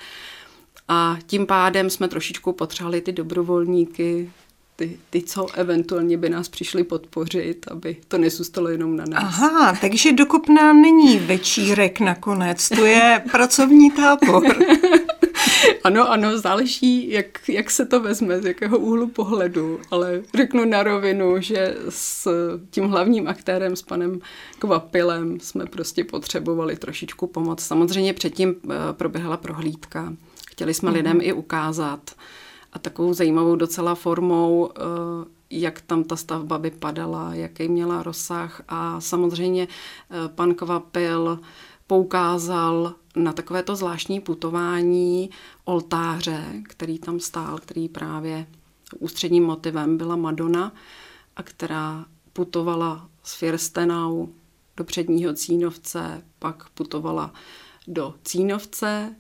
A 0.89 1.19
tím 1.27 1.47
pádem 1.47 1.91
jsme 1.91 2.09
trošičku 2.09 2.53
potřebovali 2.53 3.01
ty 3.01 3.13
dobrovolníky, 3.13 4.31
ty, 4.77 4.99
ty, 5.11 5.23
co 5.23 5.47
eventuálně 5.55 6.19
by 6.19 6.29
nás 6.29 6.49
přišli 6.49 6.85
podpořit, 6.85 7.67
aby 7.71 7.97
to 8.09 8.19
nezůstalo 8.19 8.69
jenom 8.69 8.97
na 8.97 9.05
nás. 9.09 9.23
Aha, 9.25 9.77
takže 9.81 10.13
dokopná 10.13 10.73
není 10.73 11.19
večírek 11.19 12.01
nakonec, 12.01 12.69
to 12.69 12.87
je 12.87 13.23
pracovní 13.31 13.91
tábor. 13.91 14.45
ano, 15.85 16.11
ano, 16.11 16.39
záleží, 16.39 17.11
jak, 17.11 17.49
jak 17.49 17.71
se 17.71 17.87
to 17.87 18.01
vezme, 18.01 18.41
z 18.41 18.45
jakého 18.45 18.79
úhlu 18.79 19.09
pohledu, 19.09 19.81
ale 19.91 20.23
řeknu 20.35 20.65
na 20.65 20.83
rovinu, 20.83 21.41
že 21.41 21.77
s 21.89 22.29
tím 22.71 22.85
hlavním 22.85 23.29
aktérem, 23.29 23.77
s 23.77 23.83
panem 23.83 24.21
Kvapilem, 24.59 25.41
jsme 25.41 25.67
prostě 25.67 26.05
potřebovali 26.05 26.77
trošičku 26.77 27.27
pomoc. 27.27 27.63
Samozřejmě 27.63 28.13
předtím 28.13 28.55
eh, 28.65 28.75
proběhla 28.93 29.37
prohlídka. 29.37 30.13
Chtěli 30.49 30.75
jsme 30.75 30.91
mm-hmm. 30.91 30.95
lidem 30.95 31.19
i 31.23 31.33
ukázat, 31.33 32.11
a 32.75 32.79
takovou 32.79 33.15
zajímavou 33.15 33.57
docela 33.57 33.95
formou, 33.95 34.71
eh, 34.71 34.81
jak 35.51 35.81
tam 35.81 36.05
ta 36.05 36.17
stavba 36.17 36.57
vypadala, 36.57 37.35
jaký 37.35 37.69
měla 37.69 38.03
rozsah. 38.03 38.63
A 38.69 39.01
samozřejmě 39.01 39.69
eh, 39.69 40.29
pan 40.29 40.55
Kvapil 40.55 41.41
poukázal 41.87 42.95
na 43.17 43.33
takovéto 43.33 43.77
zvláštní 43.77 44.21
putování 44.21 45.31
oltáře, 45.65 46.45
který 46.69 46.99
tam 46.99 47.21
stál, 47.21 47.59
který 47.59 47.89
právě 47.89 48.47
ústředním 48.99 49.45
motivem 49.45 49.97
byla 49.97 50.17
Madonna 50.17 50.73
a 51.37 51.43
která 51.43 52.05
putovala 52.33 53.09
z 53.23 53.35
Firstenau 53.35 54.27
do 54.77 54.85
předního 54.85 55.33
Cínovce, 55.33 56.23
pak 56.39 56.69
putovala 56.69 57.33
do 57.87 58.15
Cínovce, 58.25 59.17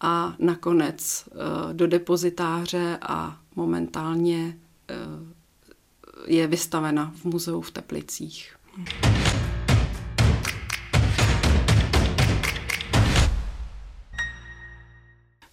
a 0.00 0.34
nakonec 0.38 1.28
eh, 1.28 1.74
do 1.74 1.86
depozitáře 1.86 2.98
a 3.02 3.40
momentálně 3.56 4.58
eh, 4.88 4.94
je 6.26 6.46
vystavena 6.46 7.12
v 7.16 7.24
muzeu 7.24 7.60
v 7.60 7.70
Teplicích. 7.70 8.56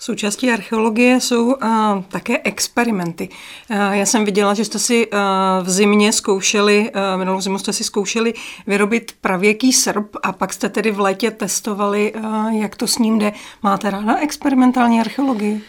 Součástí 0.08 0.52
archeologie 0.52 1.22
jsou 1.22 1.46
uh, 1.46 1.54
také 2.08 2.40
experimenty. 2.44 3.30
Uh, 3.70 3.78
já 3.78 4.06
jsem 4.06 4.26
viděla, 4.26 4.54
že 4.54 4.66
jste 4.66 4.80
si 4.80 5.08
uh, 5.08 5.20
v 5.64 5.70
zimě 5.70 6.14
zkoušeli, 6.14 6.92
uh, 6.96 7.20
minulou 7.20 7.42
zimu 7.42 7.60
jste 7.60 7.74
si 7.74 7.84
zkoušeli 7.84 8.34
vyrobit 8.68 9.12
pravěký 9.22 9.74
srp 9.74 10.16
a 10.24 10.32
pak 10.32 10.54
jste 10.54 10.70
tedy 10.70 10.92
v 10.92 11.00
létě 11.00 11.32
testovali, 11.32 12.14
uh, 12.14 12.54
jak 12.54 12.76
to 12.76 12.88
s 12.88 12.98
ním 12.98 13.20
jde. 13.20 13.34
Máte 13.64 13.90
ráda 13.90 14.18
experimentální 14.18 15.00
archeologii? 15.00 15.62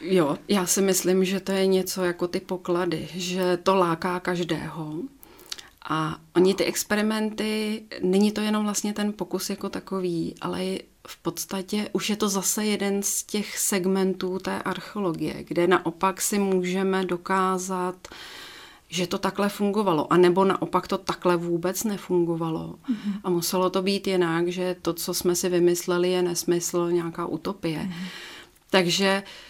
Jo, 0.00 0.38
já 0.48 0.66
si 0.66 0.82
myslím, 0.82 1.24
že 1.24 1.40
to 1.40 1.52
je 1.52 1.66
něco 1.66 2.04
jako 2.04 2.28
ty 2.28 2.40
poklady, 2.40 3.08
že 3.14 3.56
to 3.56 3.74
láká 3.76 4.20
každého. 4.20 4.92
A 5.90 6.18
oni 6.36 6.54
ty 6.54 6.64
experimenty, 6.64 7.82
není 8.02 8.32
to 8.32 8.40
jenom 8.40 8.64
vlastně 8.64 8.92
ten 8.92 9.12
pokus 9.12 9.50
jako 9.50 9.68
takový, 9.68 10.34
ale 10.40 10.78
v 11.06 11.16
podstatě 11.22 11.88
už 11.92 12.10
je 12.10 12.16
to 12.16 12.28
zase 12.28 12.64
jeden 12.64 13.02
z 13.02 13.22
těch 13.22 13.58
segmentů 13.58 14.38
té 14.38 14.62
archeologie, 14.62 15.44
kde 15.44 15.66
naopak 15.66 16.20
si 16.20 16.38
můžeme 16.38 17.04
dokázat, 17.04 18.08
že 18.88 19.06
to 19.06 19.18
takhle 19.18 19.48
fungovalo, 19.48 20.12
a 20.12 20.16
nebo 20.16 20.44
naopak 20.44 20.88
to 20.88 20.98
takhle 20.98 21.36
vůbec 21.36 21.84
nefungovalo. 21.84 22.74
Mm-hmm. 22.90 23.20
A 23.24 23.30
muselo 23.30 23.70
to 23.70 23.82
být 23.82 24.06
jinak, 24.06 24.48
že 24.48 24.76
to, 24.82 24.92
co 24.92 25.14
jsme 25.14 25.34
si 25.34 25.48
vymysleli, 25.48 26.10
je 26.10 26.22
nesmysl, 26.22 26.90
nějaká 26.90 27.26
utopie. 27.26 27.78
Mm-hmm. 27.78 28.06
Takže 28.70 29.22
eh, 29.26 29.45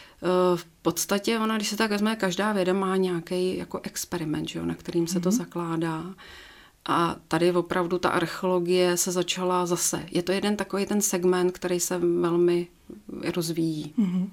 v 0.57 0.65
podstatě 0.83 1.39
ona, 1.39 1.57
když 1.57 1.69
se 1.69 1.77
tak 1.77 1.91
vezme, 1.91 2.17
každá 2.17 2.53
věda 2.53 2.73
má 2.73 2.97
nějaký 2.97 3.59
jako 3.59 3.81
experiment, 3.83 4.49
že 4.49 4.59
jo, 4.59 4.67
na 4.67 4.75
kterým 4.75 5.07
se 5.07 5.19
mm-hmm. 5.19 5.23
to 5.23 5.29
mhm. 5.29 5.39
zakládá. 5.39 6.05
A 6.89 7.17
tady 7.29 7.53
opravdu 7.53 7.99
ta 7.99 8.09
archeologie 8.09 8.97
se 8.97 9.13
začala 9.13 9.67
zase. 9.67 10.07
Je 10.11 10.23
to 10.23 10.33
jeden 10.33 10.57
takový 10.57 10.87
ten 10.87 11.01
segment, 11.01 11.53
který 11.53 11.81
se 11.81 11.99
velmi 11.99 12.67
rozvíjí. 13.35 13.95
Mm-hmm. 13.99 14.29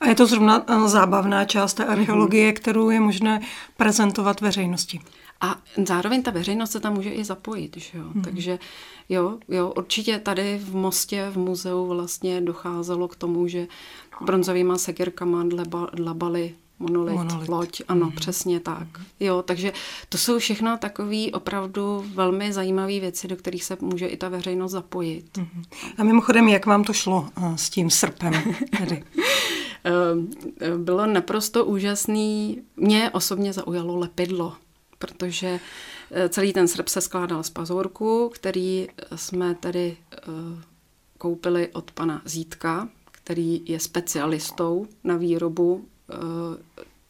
A 0.00 0.08
je 0.08 0.14
to 0.14 0.26
zrovna 0.26 0.64
eh, 0.68 0.88
zábavná 0.88 1.44
část 1.44 1.74
té 1.74 1.84
archeologie, 1.84 2.50
mm-hmm. 2.50 2.56
kterou 2.56 2.90
je 2.90 3.00
možné 3.00 3.40
prezentovat 3.76 4.40
veřejnosti. 4.40 5.00
A 5.40 5.58
zároveň 5.86 6.22
ta 6.22 6.30
veřejnost 6.30 6.70
se 6.70 6.80
tam 6.80 6.94
může 6.94 7.10
i 7.10 7.24
zapojit, 7.24 7.76
že 7.76 7.98
jo? 7.98 8.04
Mm-hmm. 8.04 8.22
Takže 8.22 8.58
jo, 9.08 9.38
jo, 9.48 9.72
určitě 9.76 10.18
tady 10.18 10.58
v 10.58 10.74
Mostě, 10.74 11.30
v 11.30 11.38
muzeu 11.38 11.86
vlastně 11.86 12.40
docházelo 12.40 13.08
k 13.08 13.16
tomu, 13.16 13.48
že 13.48 13.66
bronzovýma 14.20 14.78
sekirkama 14.78 15.44
dlabali 15.94 16.54
monolit, 16.78 17.14
monolit. 17.14 17.48
loď, 17.48 17.82
ano, 17.88 18.06
mm. 18.06 18.12
přesně 18.12 18.60
tak. 18.60 18.88
Jo, 19.20 19.42
takže 19.42 19.72
to 20.08 20.18
jsou 20.18 20.38
všechno 20.38 20.78
takové 20.78 21.26
opravdu 21.32 22.04
velmi 22.14 22.52
zajímavé 22.52 23.00
věci, 23.00 23.28
do 23.28 23.36
kterých 23.36 23.64
se 23.64 23.76
může 23.80 24.06
i 24.06 24.16
ta 24.16 24.28
veřejnost 24.28 24.72
zapojit. 24.72 25.36
Mm. 25.36 25.62
A 25.98 26.04
mimochodem, 26.04 26.48
jak 26.48 26.66
vám 26.66 26.84
to 26.84 26.92
šlo 26.92 27.28
uh, 27.38 27.56
s 27.56 27.70
tím 27.70 27.90
srpem 27.90 28.32
tedy? 28.78 29.04
Eh, 29.84 30.78
bylo 30.78 31.06
naprosto 31.06 31.64
úžasný. 31.64 32.62
Mě 32.76 33.10
osobně 33.10 33.52
zaujalo 33.52 33.96
lepidlo, 33.96 34.56
protože 34.98 35.60
eh, 36.10 36.28
celý 36.28 36.52
ten 36.52 36.68
srp 36.68 36.88
se 36.88 37.00
skládal 37.00 37.42
z 37.42 37.50
pazurku, 37.50 38.30
který 38.34 38.88
jsme 39.14 39.54
tedy 39.54 39.96
koupili 41.18 41.68
od 41.68 41.90
pana 41.90 42.22
Zítka, 42.24 42.88
který 43.12 43.62
je 43.64 43.80
specialistou 43.80 44.86
na 45.04 45.16
výrobu 45.16 45.88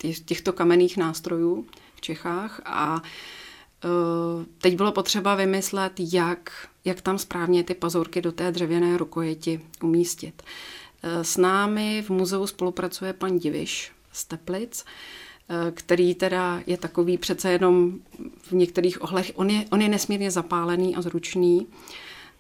Eh, 0.05 0.15
těchto 0.25 0.53
kamenných 0.53 0.97
nástrojů 0.97 1.67
v 1.95 2.01
Čechách 2.01 2.61
a 2.65 3.03
eh, 3.85 3.89
teď 4.59 4.77
bylo 4.77 4.93
potřeba 4.93 5.35
vymyslet, 5.35 5.93
jak, 5.99 6.69
jak 6.85 7.01
tam 7.01 7.19
správně 7.19 7.65
ty 7.65 7.75
pazurky 7.75 8.23
do 8.23 8.33
té 8.33 8.53
dřevěné 8.53 8.97
rukojeti 8.97 9.61
umístit. 9.83 10.43
Eh, 11.03 11.25
s 11.25 11.37
námi 11.37 12.03
v 12.07 12.11
muzeu 12.11 12.47
spolupracuje 12.47 13.13
pan 13.13 13.39
Diviš 13.39 13.93
z 14.13 14.25
Teplic, 14.25 14.85
který 15.75 16.15
teda 16.15 16.61
je 16.67 16.77
takový 16.77 17.19
přece 17.19 17.53
jenom 17.53 17.93
v 18.43 18.53
některých 18.53 19.03
ohlech, 19.03 19.33
on 19.35 19.51
je, 19.51 19.65
on 19.71 19.83
je 19.83 19.89
nesmírně 19.89 20.31
zapálený 20.31 20.97
a 20.97 21.03
zručný, 21.03 21.67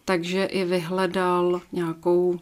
takže 0.04 0.44
i 0.44 0.64
vyhledal 0.64 1.60
nějakou 1.72 2.40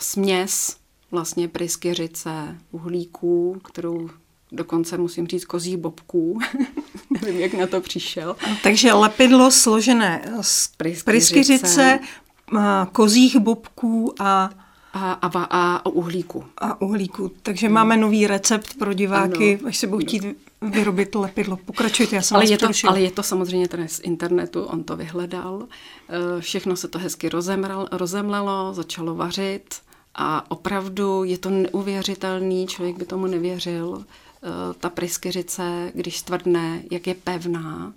směs 0.00 0.76
vlastně 1.10 1.48
pryskyřice, 1.48 2.58
uhlíků, 2.70 3.60
kterou 3.64 4.10
dokonce 4.52 4.98
musím 4.98 5.26
říct 5.26 5.44
kozí 5.44 5.76
bobků. 5.76 6.38
Nevím, 7.22 7.40
jak 7.40 7.54
na 7.54 7.66
to 7.66 7.80
přišel. 7.80 8.36
Takže 8.62 8.92
lepidlo 8.92 9.50
složené 9.50 10.32
z 10.40 10.68
pryskyřice, 10.76 11.04
pryskyřice 11.04 12.00
kozích 12.92 13.36
bobků 13.36 14.14
a 14.18 14.50
a, 14.92 15.12
a, 15.12 15.46
a 15.50 15.86
uhlíku. 15.86 16.44
A 16.58 16.80
uhlíku. 16.80 17.32
Takže 17.42 17.66
hmm. 17.66 17.74
máme 17.74 17.96
nový 17.96 18.26
recept 18.26 18.78
pro 18.78 18.92
diváky, 18.92 19.58
ano. 19.58 19.68
až 19.68 19.76
se 19.76 19.86
budou 19.86 20.06
chtít 20.06 20.24
vyrobit 20.62 21.14
lepidlo. 21.14 21.56
Pokračujte, 21.56 22.16
já 22.16 22.22
jsem 22.22 22.36
ale, 22.36 22.46
je 22.46 22.58
to, 22.58 22.68
ale 22.88 23.00
je 23.00 23.10
to 23.10 23.22
samozřejmě 23.22 23.68
tady 23.68 23.88
z 23.88 24.00
internetu, 24.00 24.62
on 24.62 24.84
to 24.84 24.96
vyhledal. 24.96 25.66
Eh, 26.08 26.40
všechno 26.40 26.76
se 26.76 26.88
to 26.88 26.98
hezky 26.98 27.28
rozemral, 27.28 27.88
rozemlelo, 27.92 28.74
začalo 28.74 29.14
vařit. 29.14 29.74
A 30.14 30.50
opravdu 30.50 31.24
je 31.24 31.38
to 31.38 31.50
neuvěřitelný, 31.50 32.66
člověk 32.66 32.96
by 32.96 33.04
tomu 33.04 33.26
nevěřil. 33.26 34.04
Eh, 34.42 34.74
ta 34.80 34.90
pryskyřice, 34.90 35.92
když 35.94 36.18
stvrdne, 36.18 36.82
jak 36.90 37.06
je 37.06 37.14
pevná, 37.14 37.92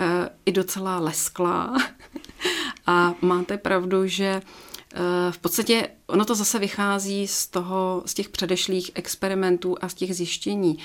eh, 0.00 0.28
i 0.46 0.52
docela 0.52 0.98
lesklá. 0.98 1.76
A 2.86 3.14
máte 3.20 3.58
pravdu, 3.58 4.06
že 4.06 4.42
v 5.30 5.38
podstatě 5.38 5.88
ono 6.06 6.24
to 6.24 6.34
zase 6.34 6.58
vychází 6.58 7.26
z, 7.26 7.46
toho, 7.46 8.02
z 8.06 8.14
těch 8.14 8.28
předešlých 8.28 8.90
experimentů 8.94 9.76
a 9.80 9.88
z 9.88 9.94
těch 9.94 10.14
zjištění. 10.16 10.78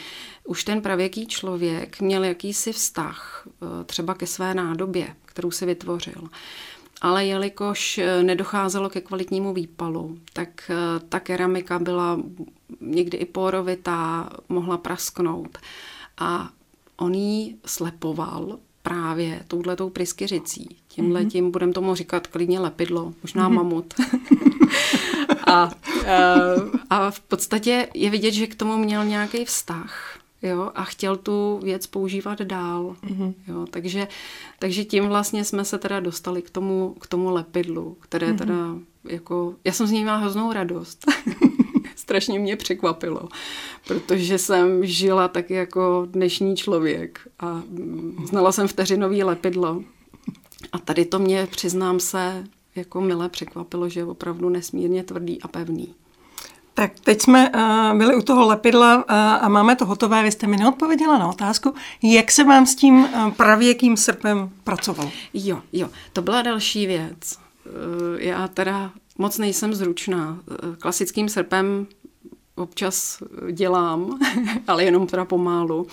Už 0.47 0.63
ten 0.63 0.81
pravěký 0.81 1.27
člověk 1.27 2.01
měl 2.01 2.23
jakýsi 2.23 2.73
vztah 2.73 3.47
třeba 3.85 4.13
ke 4.13 4.27
své 4.27 4.53
nádobě, 4.53 5.15
kterou 5.25 5.51
si 5.51 5.65
vytvořil 5.65 6.29
ale 7.03 7.25
jelikož 7.25 7.97
eh, 7.97 8.23
nedocházelo 8.23 8.89
ke 8.89 9.01
kvalitnímu 9.01 9.53
výpalu, 9.53 10.17
tak 10.33 10.71
eh, 10.71 10.99
ta 11.09 11.19
keramika 11.19 11.79
byla 11.79 12.19
někdy 12.81 13.17
i 13.17 13.25
porovitá, 13.25 14.29
mohla 14.49 14.77
prasknout. 14.77 15.57
A 16.17 16.49
on 16.97 17.13
ji 17.13 17.57
slepoval 17.65 18.59
právě 18.83 19.43
touhletou 19.47 19.89
pryskyřicí. 19.89 20.77
Tímhle 20.87 21.21
mm-hmm. 21.21 21.29
tím 21.29 21.51
budeme 21.51 21.73
tomu 21.73 21.95
říkat 21.95 22.27
klidně 22.27 22.59
lepidlo, 22.59 23.13
možná 23.21 23.49
mm-hmm. 23.49 23.53
mamut. 23.53 23.93
a, 25.47 25.71
eh, 26.05 26.55
a 26.89 27.11
v 27.11 27.19
podstatě 27.19 27.87
je 27.93 28.09
vidět, 28.09 28.31
že 28.31 28.47
k 28.47 28.55
tomu 28.55 28.77
měl 28.77 29.05
nějaký 29.05 29.45
vztah 29.45 30.19
jo, 30.41 30.71
a 30.75 30.83
chtěl 30.83 31.17
tu 31.17 31.59
věc 31.63 31.87
používat 31.87 32.41
dál. 32.41 32.95
Mm-hmm. 33.03 33.33
Jo, 33.47 33.65
takže, 33.69 34.07
takže 34.59 34.85
tím 34.85 35.07
vlastně 35.07 35.43
jsme 35.43 35.65
se 35.65 35.77
teda 35.77 35.99
dostali 35.99 36.41
k 36.41 36.49
tomu, 36.49 36.95
k 36.99 37.07
tomu 37.07 37.29
lepidlu, 37.29 37.97
které 37.99 38.31
mm-hmm. 38.31 38.37
teda 38.37 38.55
jako, 39.09 39.55
já 39.63 39.71
jsem 39.71 39.87
z 39.87 39.91
něj 39.91 40.01
měla 40.03 40.17
hroznou 40.17 40.53
radost. 40.53 41.05
Strašně 41.95 42.39
mě 42.39 42.55
překvapilo, 42.55 43.29
protože 43.87 44.37
jsem 44.37 44.85
žila 44.85 45.27
tak 45.27 45.49
jako 45.49 46.07
dnešní 46.09 46.55
člověk 46.55 47.19
a 47.39 47.61
znala 48.25 48.51
jsem 48.51 48.67
vteřinový 48.67 49.23
lepidlo. 49.23 49.83
A 50.71 50.79
tady 50.79 51.05
to 51.05 51.19
mě, 51.19 51.47
přiznám 51.51 51.99
se, 51.99 52.43
jako 52.75 53.01
milé 53.01 53.29
překvapilo, 53.29 53.89
že 53.89 53.99
je 53.99 54.05
opravdu 54.05 54.49
nesmírně 54.49 55.03
tvrdý 55.03 55.41
a 55.41 55.47
pevný. 55.47 55.93
Tak 56.73 56.99
teď 56.99 57.21
jsme 57.21 57.49
uh, 57.49 57.97
byli 57.97 58.15
u 58.15 58.21
toho 58.21 58.47
lepidla 58.47 58.95
uh, 58.95 59.03
a 59.15 59.49
máme 59.49 59.75
to 59.75 59.85
hotové. 59.85 60.23
Vy 60.23 60.31
jste 60.31 60.47
mi 60.47 60.57
neodpověděla 60.57 61.17
na 61.17 61.29
otázku, 61.29 61.73
jak 62.03 62.31
se 62.31 62.43
vám 62.43 62.65
s 62.65 62.75
tím 62.75 62.95
uh, 62.95 63.31
pravěkým 63.31 63.97
srpem 63.97 64.49
pracovalo. 64.63 65.11
Jo, 65.33 65.61
jo, 65.73 65.89
to 66.13 66.21
byla 66.21 66.41
další 66.41 66.87
věc. 66.87 67.39
Uh, 67.65 68.21
já 68.21 68.47
teda 68.47 68.91
moc 69.17 69.37
nejsem 69.37 69.73
zručná. 69.73 70.31
Uh, 70.31 70.75
klasickým 70.75 71.29
srpem 71.29 71.87
občas 72.55 73.23
dělám, 73.51 74.19
ale 74.67 74.83
jenom 74.83 75.07
teda 75.07 75.25
pomálu. 75.25 75.87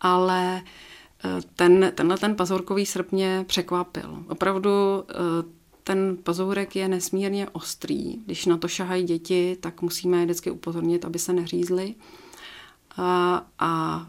Ale 0.00 0.62
ten, 1.56 1.92
tenhle 1.94 2.18
ten 2.18 2.36
pazurkový 2.36 2.86
srp 2.86 3.12
mě 3.12 3.44
překvapil. 3.48 4.24
Opravdu 4.28 4.70
ten 5.84 6.16
pazourek 6.22 6.76
je 6.76 6.88
nesmírně 6.88 7.48
ostrý. 7.48 8.16
Když 8.16 8.46
na 8.46 8.56
to 8.56 8.68
šahají 8.68 9.04
děti, 9.04 9.56
tak 9.60 9.82
musíme 9.82 10.18
je 10.18 10.24
vždycky 10.24 10.50
upozornit, 10.50 11.04
aby 11.04 11.18
se 11.18 11.32
neřízli. 11.32 11.94
A, 12.96 13.42
a 13.58 14.06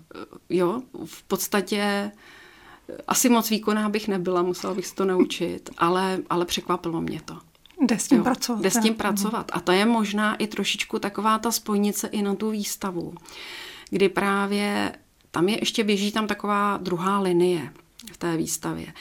jo, 0.50 0.82
v 1.06 1.24
podstatě 1.24 2.12
asi 3.08 3.30
moc 3.30 3.50
výkonná 3.50 3.90
bych 3.90 4.08
nebyla, 4.08 4.42
musela 4.42 4.74
bych 4.74 4.88
se 4.88 4.96
to 4.96 5.06
naučit, 5.06 5.70
ale, 5.78 6.20
ale 6.30 6.46
překvapilo 6.46 7.02
mě 7.02 7.22
to. 7.26 7.38
Jde 7.82 8.00
s 8.00 8.08
tím 8.08 8.17
jo, 8.17 8.24
pracovat. 8.24 8.62
Jde 8.62 8.72
s 8.72 8.80
tím 8.80 8.94
pracovat. 8.96 9.52
A 9.54 9.60
to 9.60 9.72
je 9.72 9.86
možná 9.86 10.36
i 10.36 10.48
trošičku 10.48 11.00
taková 11.00 11.39
ta 11.39 11.52
spojnice 11.52 12.08
i 12.08 12.22
na 12.22 12.36
tu 12.36 12.50
výstavu, 12.50 13.13
kdy 13.89 14.10
právě 14.10 14.96
tam 15.32 15.50
je 15.50 15.60
ještě 15.62 15.84
běží 15.84 16.12
tam 16.12 16.28
taková 16.28 16.78
druhá 16.78 17.20
linie 17.20 17.74
v 18.12 18.17
té 18.17 18.38
výstavě 18.38 18.94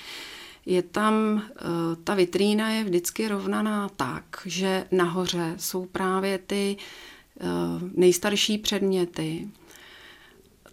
je 0.66 0.82
tam, 0.82 1.42
eh, 1.48 1.62
ta 2.04 2.14
vitrína 2.14 2.70
je 2.70 2.84
vždycky 2.84 3.28
rovnaná 3.28 3.88
tak, 3.88 4.24
že 4.46 4.86
nahoře 4.92 5.54
jsou 5.58 5.86
právě 5.86 6.38
ty 6.38 6.76
eh, 6.76 7.44
nejstarší 7.94 8.58
předměty, 8.58 9.48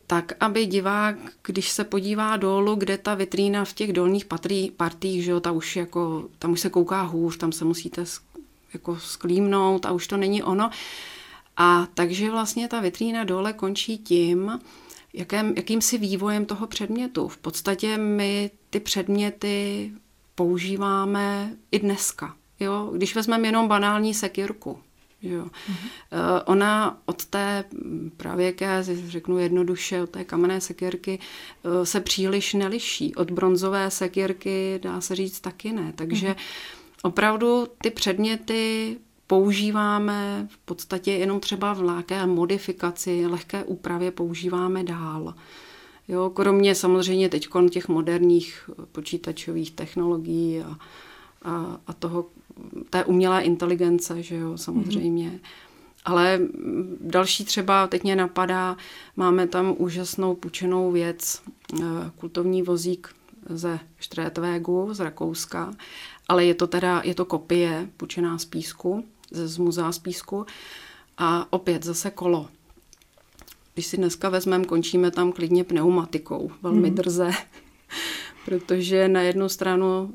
tak, 0.08 0.34
aby 0.40 0.66
divák, 0.66 1.16
když 1.44 1.70
se 1.70 1.84
podívá 1.84 2.38
dolů, 2.38 2.76
kde 2.76 2.98
ta 2.98 3.16
vitrína 3.16 3.66
v 3.66 3.74
těch 3.74 3.94
dolních 3.94 4.26
patrý, 4.26 4.72
partích, 4.72 5.24
že 5.24 5.32
jo, 5.32 5.40
ta 5.40 5.52
už 5.52 5.76
jako, 5.76 6.30
tam 6.40 6.52
už 6.52 6.60
se 6.60 6.70
kouká 6.70 7.02
hůř, 7.02 7.38
tam 7.38 7.52
se 7.52 7.66
musíte 7.66 8.04
jako 8.74 9.00
sklímnout 9.00 9.86
a 9.86 9.92
už 9.92 10.08
to 10.08 10.18
není 10.18 10.44
ono. 10.44 10.70
A 11.58 11.88
takže 11.94 12.32
vlastně 12.32 12.68
ta 12.68 12.82
vitrína 12.82 13.24
dole 13.24 13.54
končí 13.54 13.98
tím, 13.98 14.60
jakým, 15.14 15.54
jakýmsi 15.56 15.98
vývojem 15.98 16.46
toho 16.46 16.68
předmětu. 16.68 17.28
V 17.28 17.38
podstatě 17.38 17.98
my 17.98 18.52
ty 18.70 18.80
předměty 18.80 19.92
používáme 20.36 21.56
i 21.72 21.80
dneska. 21.80 22.36
Jo? 22.60 22.92
Když 22.96 23.16
vezmeme 23.16 23.48
jenom 23.48 23.68
banální 23.68 24.14
sekirku, 24.14 24.80
Jo. 25.22 25.44
Mm-hmm. 25.46 26.42
Ona 26.46 27.02
od 27.06 27.26
té 27.26 27.64
právě, 28.18 28.46
jak 28.46 28.62
já 28.62 28.82
řeknu 28.82 29.38
jednoduše, 29.38 30.02
od 30.02 30.10
té 30.10 30.24
kamenné 30.24 30.62
sekirky 30.62 31.20
eh, 31.20 31.86
se 31.86 32.02
příliš 32.02 32.54
neliší. 32.54 33.16
Od 33.16 33.32
bronzové 33.32 33.92
sekirky 33.92 34.80
dá 34.84 35.02
se 35.02 35.16
říct 35.16 35.40
taky 35.40 35.72
ne. 35.72 35.94
Takže 35.96 36.28
mm-hmm. 36.28 37.02
opravdu 37.02 37.68
ty 37.82 37.90
předměty 37.90 38.98
používáme 39.28 40.48
v 40.52 40.58
podstatě 40.58 41.12
jenom 41.12 41.40
třeba 41.40 41.74
v 41.74 41.82
nějaké 41.82 42.26
modifikaci, 42.26 43.26
lehké 43.28 43.64
úpravě 43.64 44.12
používáme 44.12 44.84
dál. 44.84 45.34
Jo, 46.08 46.30
kromě 46.30 46.76
samozřejmě 46.76 47.30
teď 47.30 47.48
těch 47.70 47.88
moderních 47.88 48.70
počítačových 48.92 49.72
technologií 49.72 50.62
a, 50.62 50.78
a, 51.42 51.78
a 51.88 51.94
toho, 51.94 52.26
té 52.90 53.06
umělé 53.06 53.42
inteligence, 53.42 54.24
že 54.24 54.36
jo, 54.36 54.58
samozřejmě. 54.58 55.30
Mm-hmm. 55.30 55.40
Ale 56.06 56.40
další 57.02 57.46
třeba, 57.46 57.88
teď 57.88 58.04
mě 58.04 58.16
napadá, 58.16 58.78
máme 59.16 59.48
tam 59.48 59.76
úžasnou 59.78 60.36
půjčenou 60.36 60.92
věc, 60.92 61.42
eh, 61.74 61.84
kultovní 62.16 62.62
vozík 62.62 63.10
ze 63.50 63.80
Štrétvégu 64.00 64.94
z 64.94 65.00
Rakouska, 65.00 65.74
ale 66.28 66.46
je 66.46 66.54
to 66.54 66.68
teda, 66.68 67.02
je 67.06 67.16
to 67.16 67.26
kopie 67.26 67.90
půjčená 67.98 68.38
z 68.38 68.46
písku, 68.46 69.04
z 69.32 69.58
muzea 69.58 69.92
z 69.92 70.00
písku 70.00 70.46
a 71.18 71.48
opět 71.50 71.84
zase 71.84 72.12
kolo. 72.12 72.48
Když 73.74 73.86
si 73.86 73.98
dneska 73.98 74.30
vezmeme, 74.30 74.66
končíme 74.66 75.12
tam 75.12 75.32
klidně 75.32 75.64
pneumatikou, 75.64 76.52
velmi 76.62 76.90
mm. 76.90 76.96
drze, 76.96 77.32
protože 78.46 79.08
na 79.08 79.22
jednu 79.22 79.50
stranu 79.50 80.14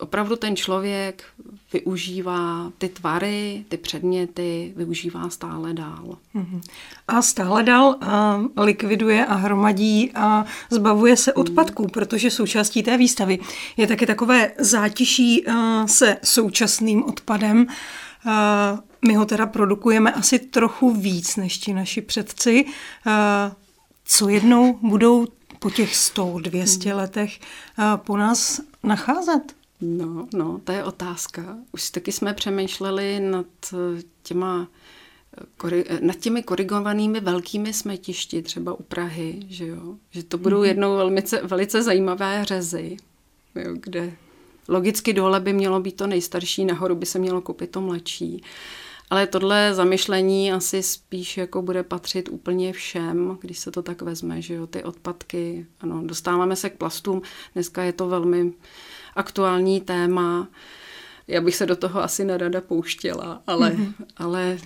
opravdu 0.00 0.36
ten 0.36 0.56
člověk 0.56 1.24
využívá 1.72 2.72
ty 2.78 2.88
tvary, 2.88 3.64
ty 3.68 3.76
předměty, 3.76 4.72
využívá 4.76 5.30
stále 5.30 5.74
dál. 5.74 6.18
Mhm. 6.34 6.60
A 7.08 7.22
stále 7.22 7.62
dál 7.62 7.96
a 8.00 8.40
likviduje 8.56 9.26
a 9.26 9.34
hromadí 9.34 10.10
a 10.14 10.44
zbavuje 10.70 11.16
se 11.16 11.32
mhm. 11.36 11.40
odpadků, 11.40 11.86
protože 11.88 12.30
součástí 12.30 12.82
té 12.82 12.96
výstavy 12.96 13.38
je 13.76 13.86
taky 13.86 14.06
takové 14.06 14.52
zátiší 14.58 15.44
se 15.86 16.16
současným 16.24 17.04
odpadem. 17.04 17.66
My 19.06 19.14
ho 19.14 19.24
teda 19.24 19.46
produkujeme 19.46 20.12
asi 20.12 20.38
trochu 20.38 20.90
víc 20.90 21.36
než 21.36 21.58
ti 21.58 21.72
naši 21.72 22.00
předci. 22.00 22.64
Co 24.04 24.28
jednou 24.28 24.78
budou 24.82 25.26
po 25.58 25.70
těch 25.70 25.96
100, 25.96 26.36
200 26.40 26.88
mhm. 26.88 26.98
letech 26.98 27.40
po 27.96 28.16
nás 28.16 28.60
nacházet? 28.82 29.59
No, 29.80 30.28
no, 30.34 30.60
to 30.64 30.72
je 30.72 30.84
otázka. 30.84 31.58
Už 31.72 31.90
taky 31.90 32.12
jsme 32.12 32.34
přemýšleli 32.34 33.20
nad 33.20 33.46
eh, 33.72 34.02
těma 34.22 34.68
eh, 35.64 35.84
eh, 35.86 35.98
nad 36.00 36.16
těmi 36.16 36.42
korigovanými 36.42 37.20
velkými 37.20 37.72
smetišti, 37.72 38.42
třeba 38.42 38.74
u 38.74 38.82
Prahy, 38.82 39.40
že 39.48 39.66
jo? 39.66 39.94
Že 40.10 40.22
to 40.22 40.38
budou 40.38 40.60
mm-hmm. 40.60 40.66
jednou 40.66 40.96
velice, 40.96 41.40
velice 41.42 41.82
zajímavé 41.82 42.44
řezy, 42.44 42.96
jo? 43.54 43.74
kde 43.74 44.12
logicky 44.68 45.12
dole 45.12 45.40
by 45.40 45.52
mělo 45.52 45.80
být 45.80 45.96
to 45.96 46.06
nejstarší, 46.06 46.64
nahoru 46.64 46.94
by 46.94 47.06
se 47.06 47.18
mělo 47.18 47.40
koupit 47.40 47.70
to 47.70 47.80
mladší. 47.80 48.42
Ale 49.10 49.26
tohle 49.26 49.74
zamyšlení 49.74 50.52
asi 50.52 50.82
spíš 50.82 51.36
jako 51.36 51.62
bude 51.62 51.82
patřit 51.82 52.28
úplně 52.28 52.72
všem, 52.72 53.38
když 53.40 53.58
se 53.58 53.70
to 53.70 53.82
tak 53.82 54.02
vezme, 54.02 54.42
že 54.42 54.54
jo, 54.54 54.66
ty 54.66 54.84
odpadky, 54.84 55.66
ano, 55.80 56.02
dostáváme 56.04 56.56
se 56.56 56.70
k 56.70 56.78
plastům, 56.78 57.22
dneska 57.54 57.82
je 57.82 57.92
to 57.92 58.08
velmi 58.08 58.52
aktuální 59.16 59.80
téma. 59.80 60.48
Já 61.28 61.40
bych 61.40 61.56
se 61.56 61.66
do 61.66 61.76
toho 61.76 62.02
asi 62.02 62.24
nerada 62.24 62.60
pouštěla, 62.60 63.42
ale, 63.46 63.70
mm-hmm. 63.70 63.92
ale 64.16 64.58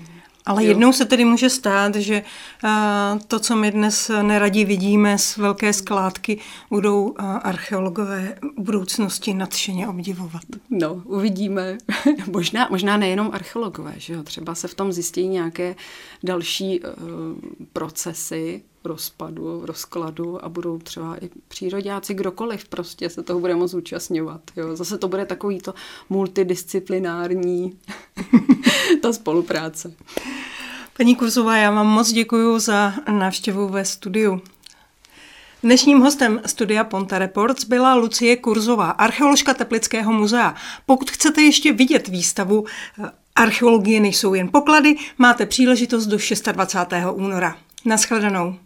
ale 0.46 0.64
jo. 0.64 0.68
jednou 0.68 0.92
se 0.92 1.04
tedy 1.04 1.24
může 1.24 1.50
stát, 1.50 1.94
že 1.94 2.22
uh, 2.64 2.70
to, 3.26 3.38
co 3.38 3.57
my 3.57 3.70
dnes 3.70 4.11
neradí 4.22 4.64
vidíme 4.64 5.18
z 5.18 5.37
velké 5.37 5.72
skládky, 5.72 6.40
budou 6.70 7.09
uh, 7.09 7.14
archeologové 7.42 8.38
v 8.57 8.62
budoucnosti 8.62 9.35
nadšeně 9.35 9.88
obdivovat. 9.88 10.42
No, 10.70 11.02
uvidíme. 11.04 11.78
možná, 12.33 12.68
možná 12.70 12.96
nejenom 12.96 13.30
archeologové, 13.33 13.94
že 13.96 14.14
jo? 14.14 14.22
třeba 14.22 14.54
se 14.54 14.68
v 14.68 14.74
tom 14.74 14.92
zjistí 14.92 15.28
nějaké 15.28 15.76
další 16.22 16.80
uh, 16.80 16.88
procesy, 17.72 18.62
rozpadu, 18.85 19.66
rozkladu 19.66 20.44
a 20.44 20.49
budou 20.49 20.79
třeba 20.79 21.16
i 21.25 21.31
přírodáci, 21.49 22.14
kdokoliv 22.14 22.68
prostě 22.68 23.11
se 23.11 23.23
toho 23.23 23.40
bude 23.40 23.55
moct 23.55 23.70
zúčastňovat. 23.70 24.40
Jo. 24.57 24.77
Zase 24.77 24.99
to 24.99 25.09
bude 25.09 25.27
takový 25.27 25.59
to 25.59 25.75
multidisciplinární 26.09 27.79
ta 29.03 29.12
spolupráce. 29.12 29.94
Paní 30.97 31.16
Kurzová, 31.16 31.57
já 31.57 31.70
vám 31.70 31.87
moc 31.87 32.12
děkuji 32.12 32.59
za 32.59 32.94
návštěvu 33.18 33.68
ve 33.68 33.85
studiu. 33.85 34.40
Dnešním 35.62 36.01
hostem 36.01 36.40
studia 36.47 36.85
Ponta 36.85 37.18
Reports 37.18 37.64
byla 37.64 37.94
Lucie 37.94 38.37
Kurzová, 38.37 38.90
archeoložka 38.90 39.55
Teplického 39.55 40.12
muzea. 40.12 40.55
Pokud 40.87 41.11
chcete 41.11 41.42
ještě 41.42 41.73
vidět 41.73 42.09
výstavu 42.09 42.64
eh, 43.05 43.11
Archeologie 43.37 44.01
nejsou 44.01 44.35
jen 44.35 44.49
poklady, 44.53 44.97
máte 45.18 45.47
příležitost 45.47 46.07
do 46.07 46.16
26. 46.53 46.88
února. 47.14 47.57
Naschledanou. 47.85 48.57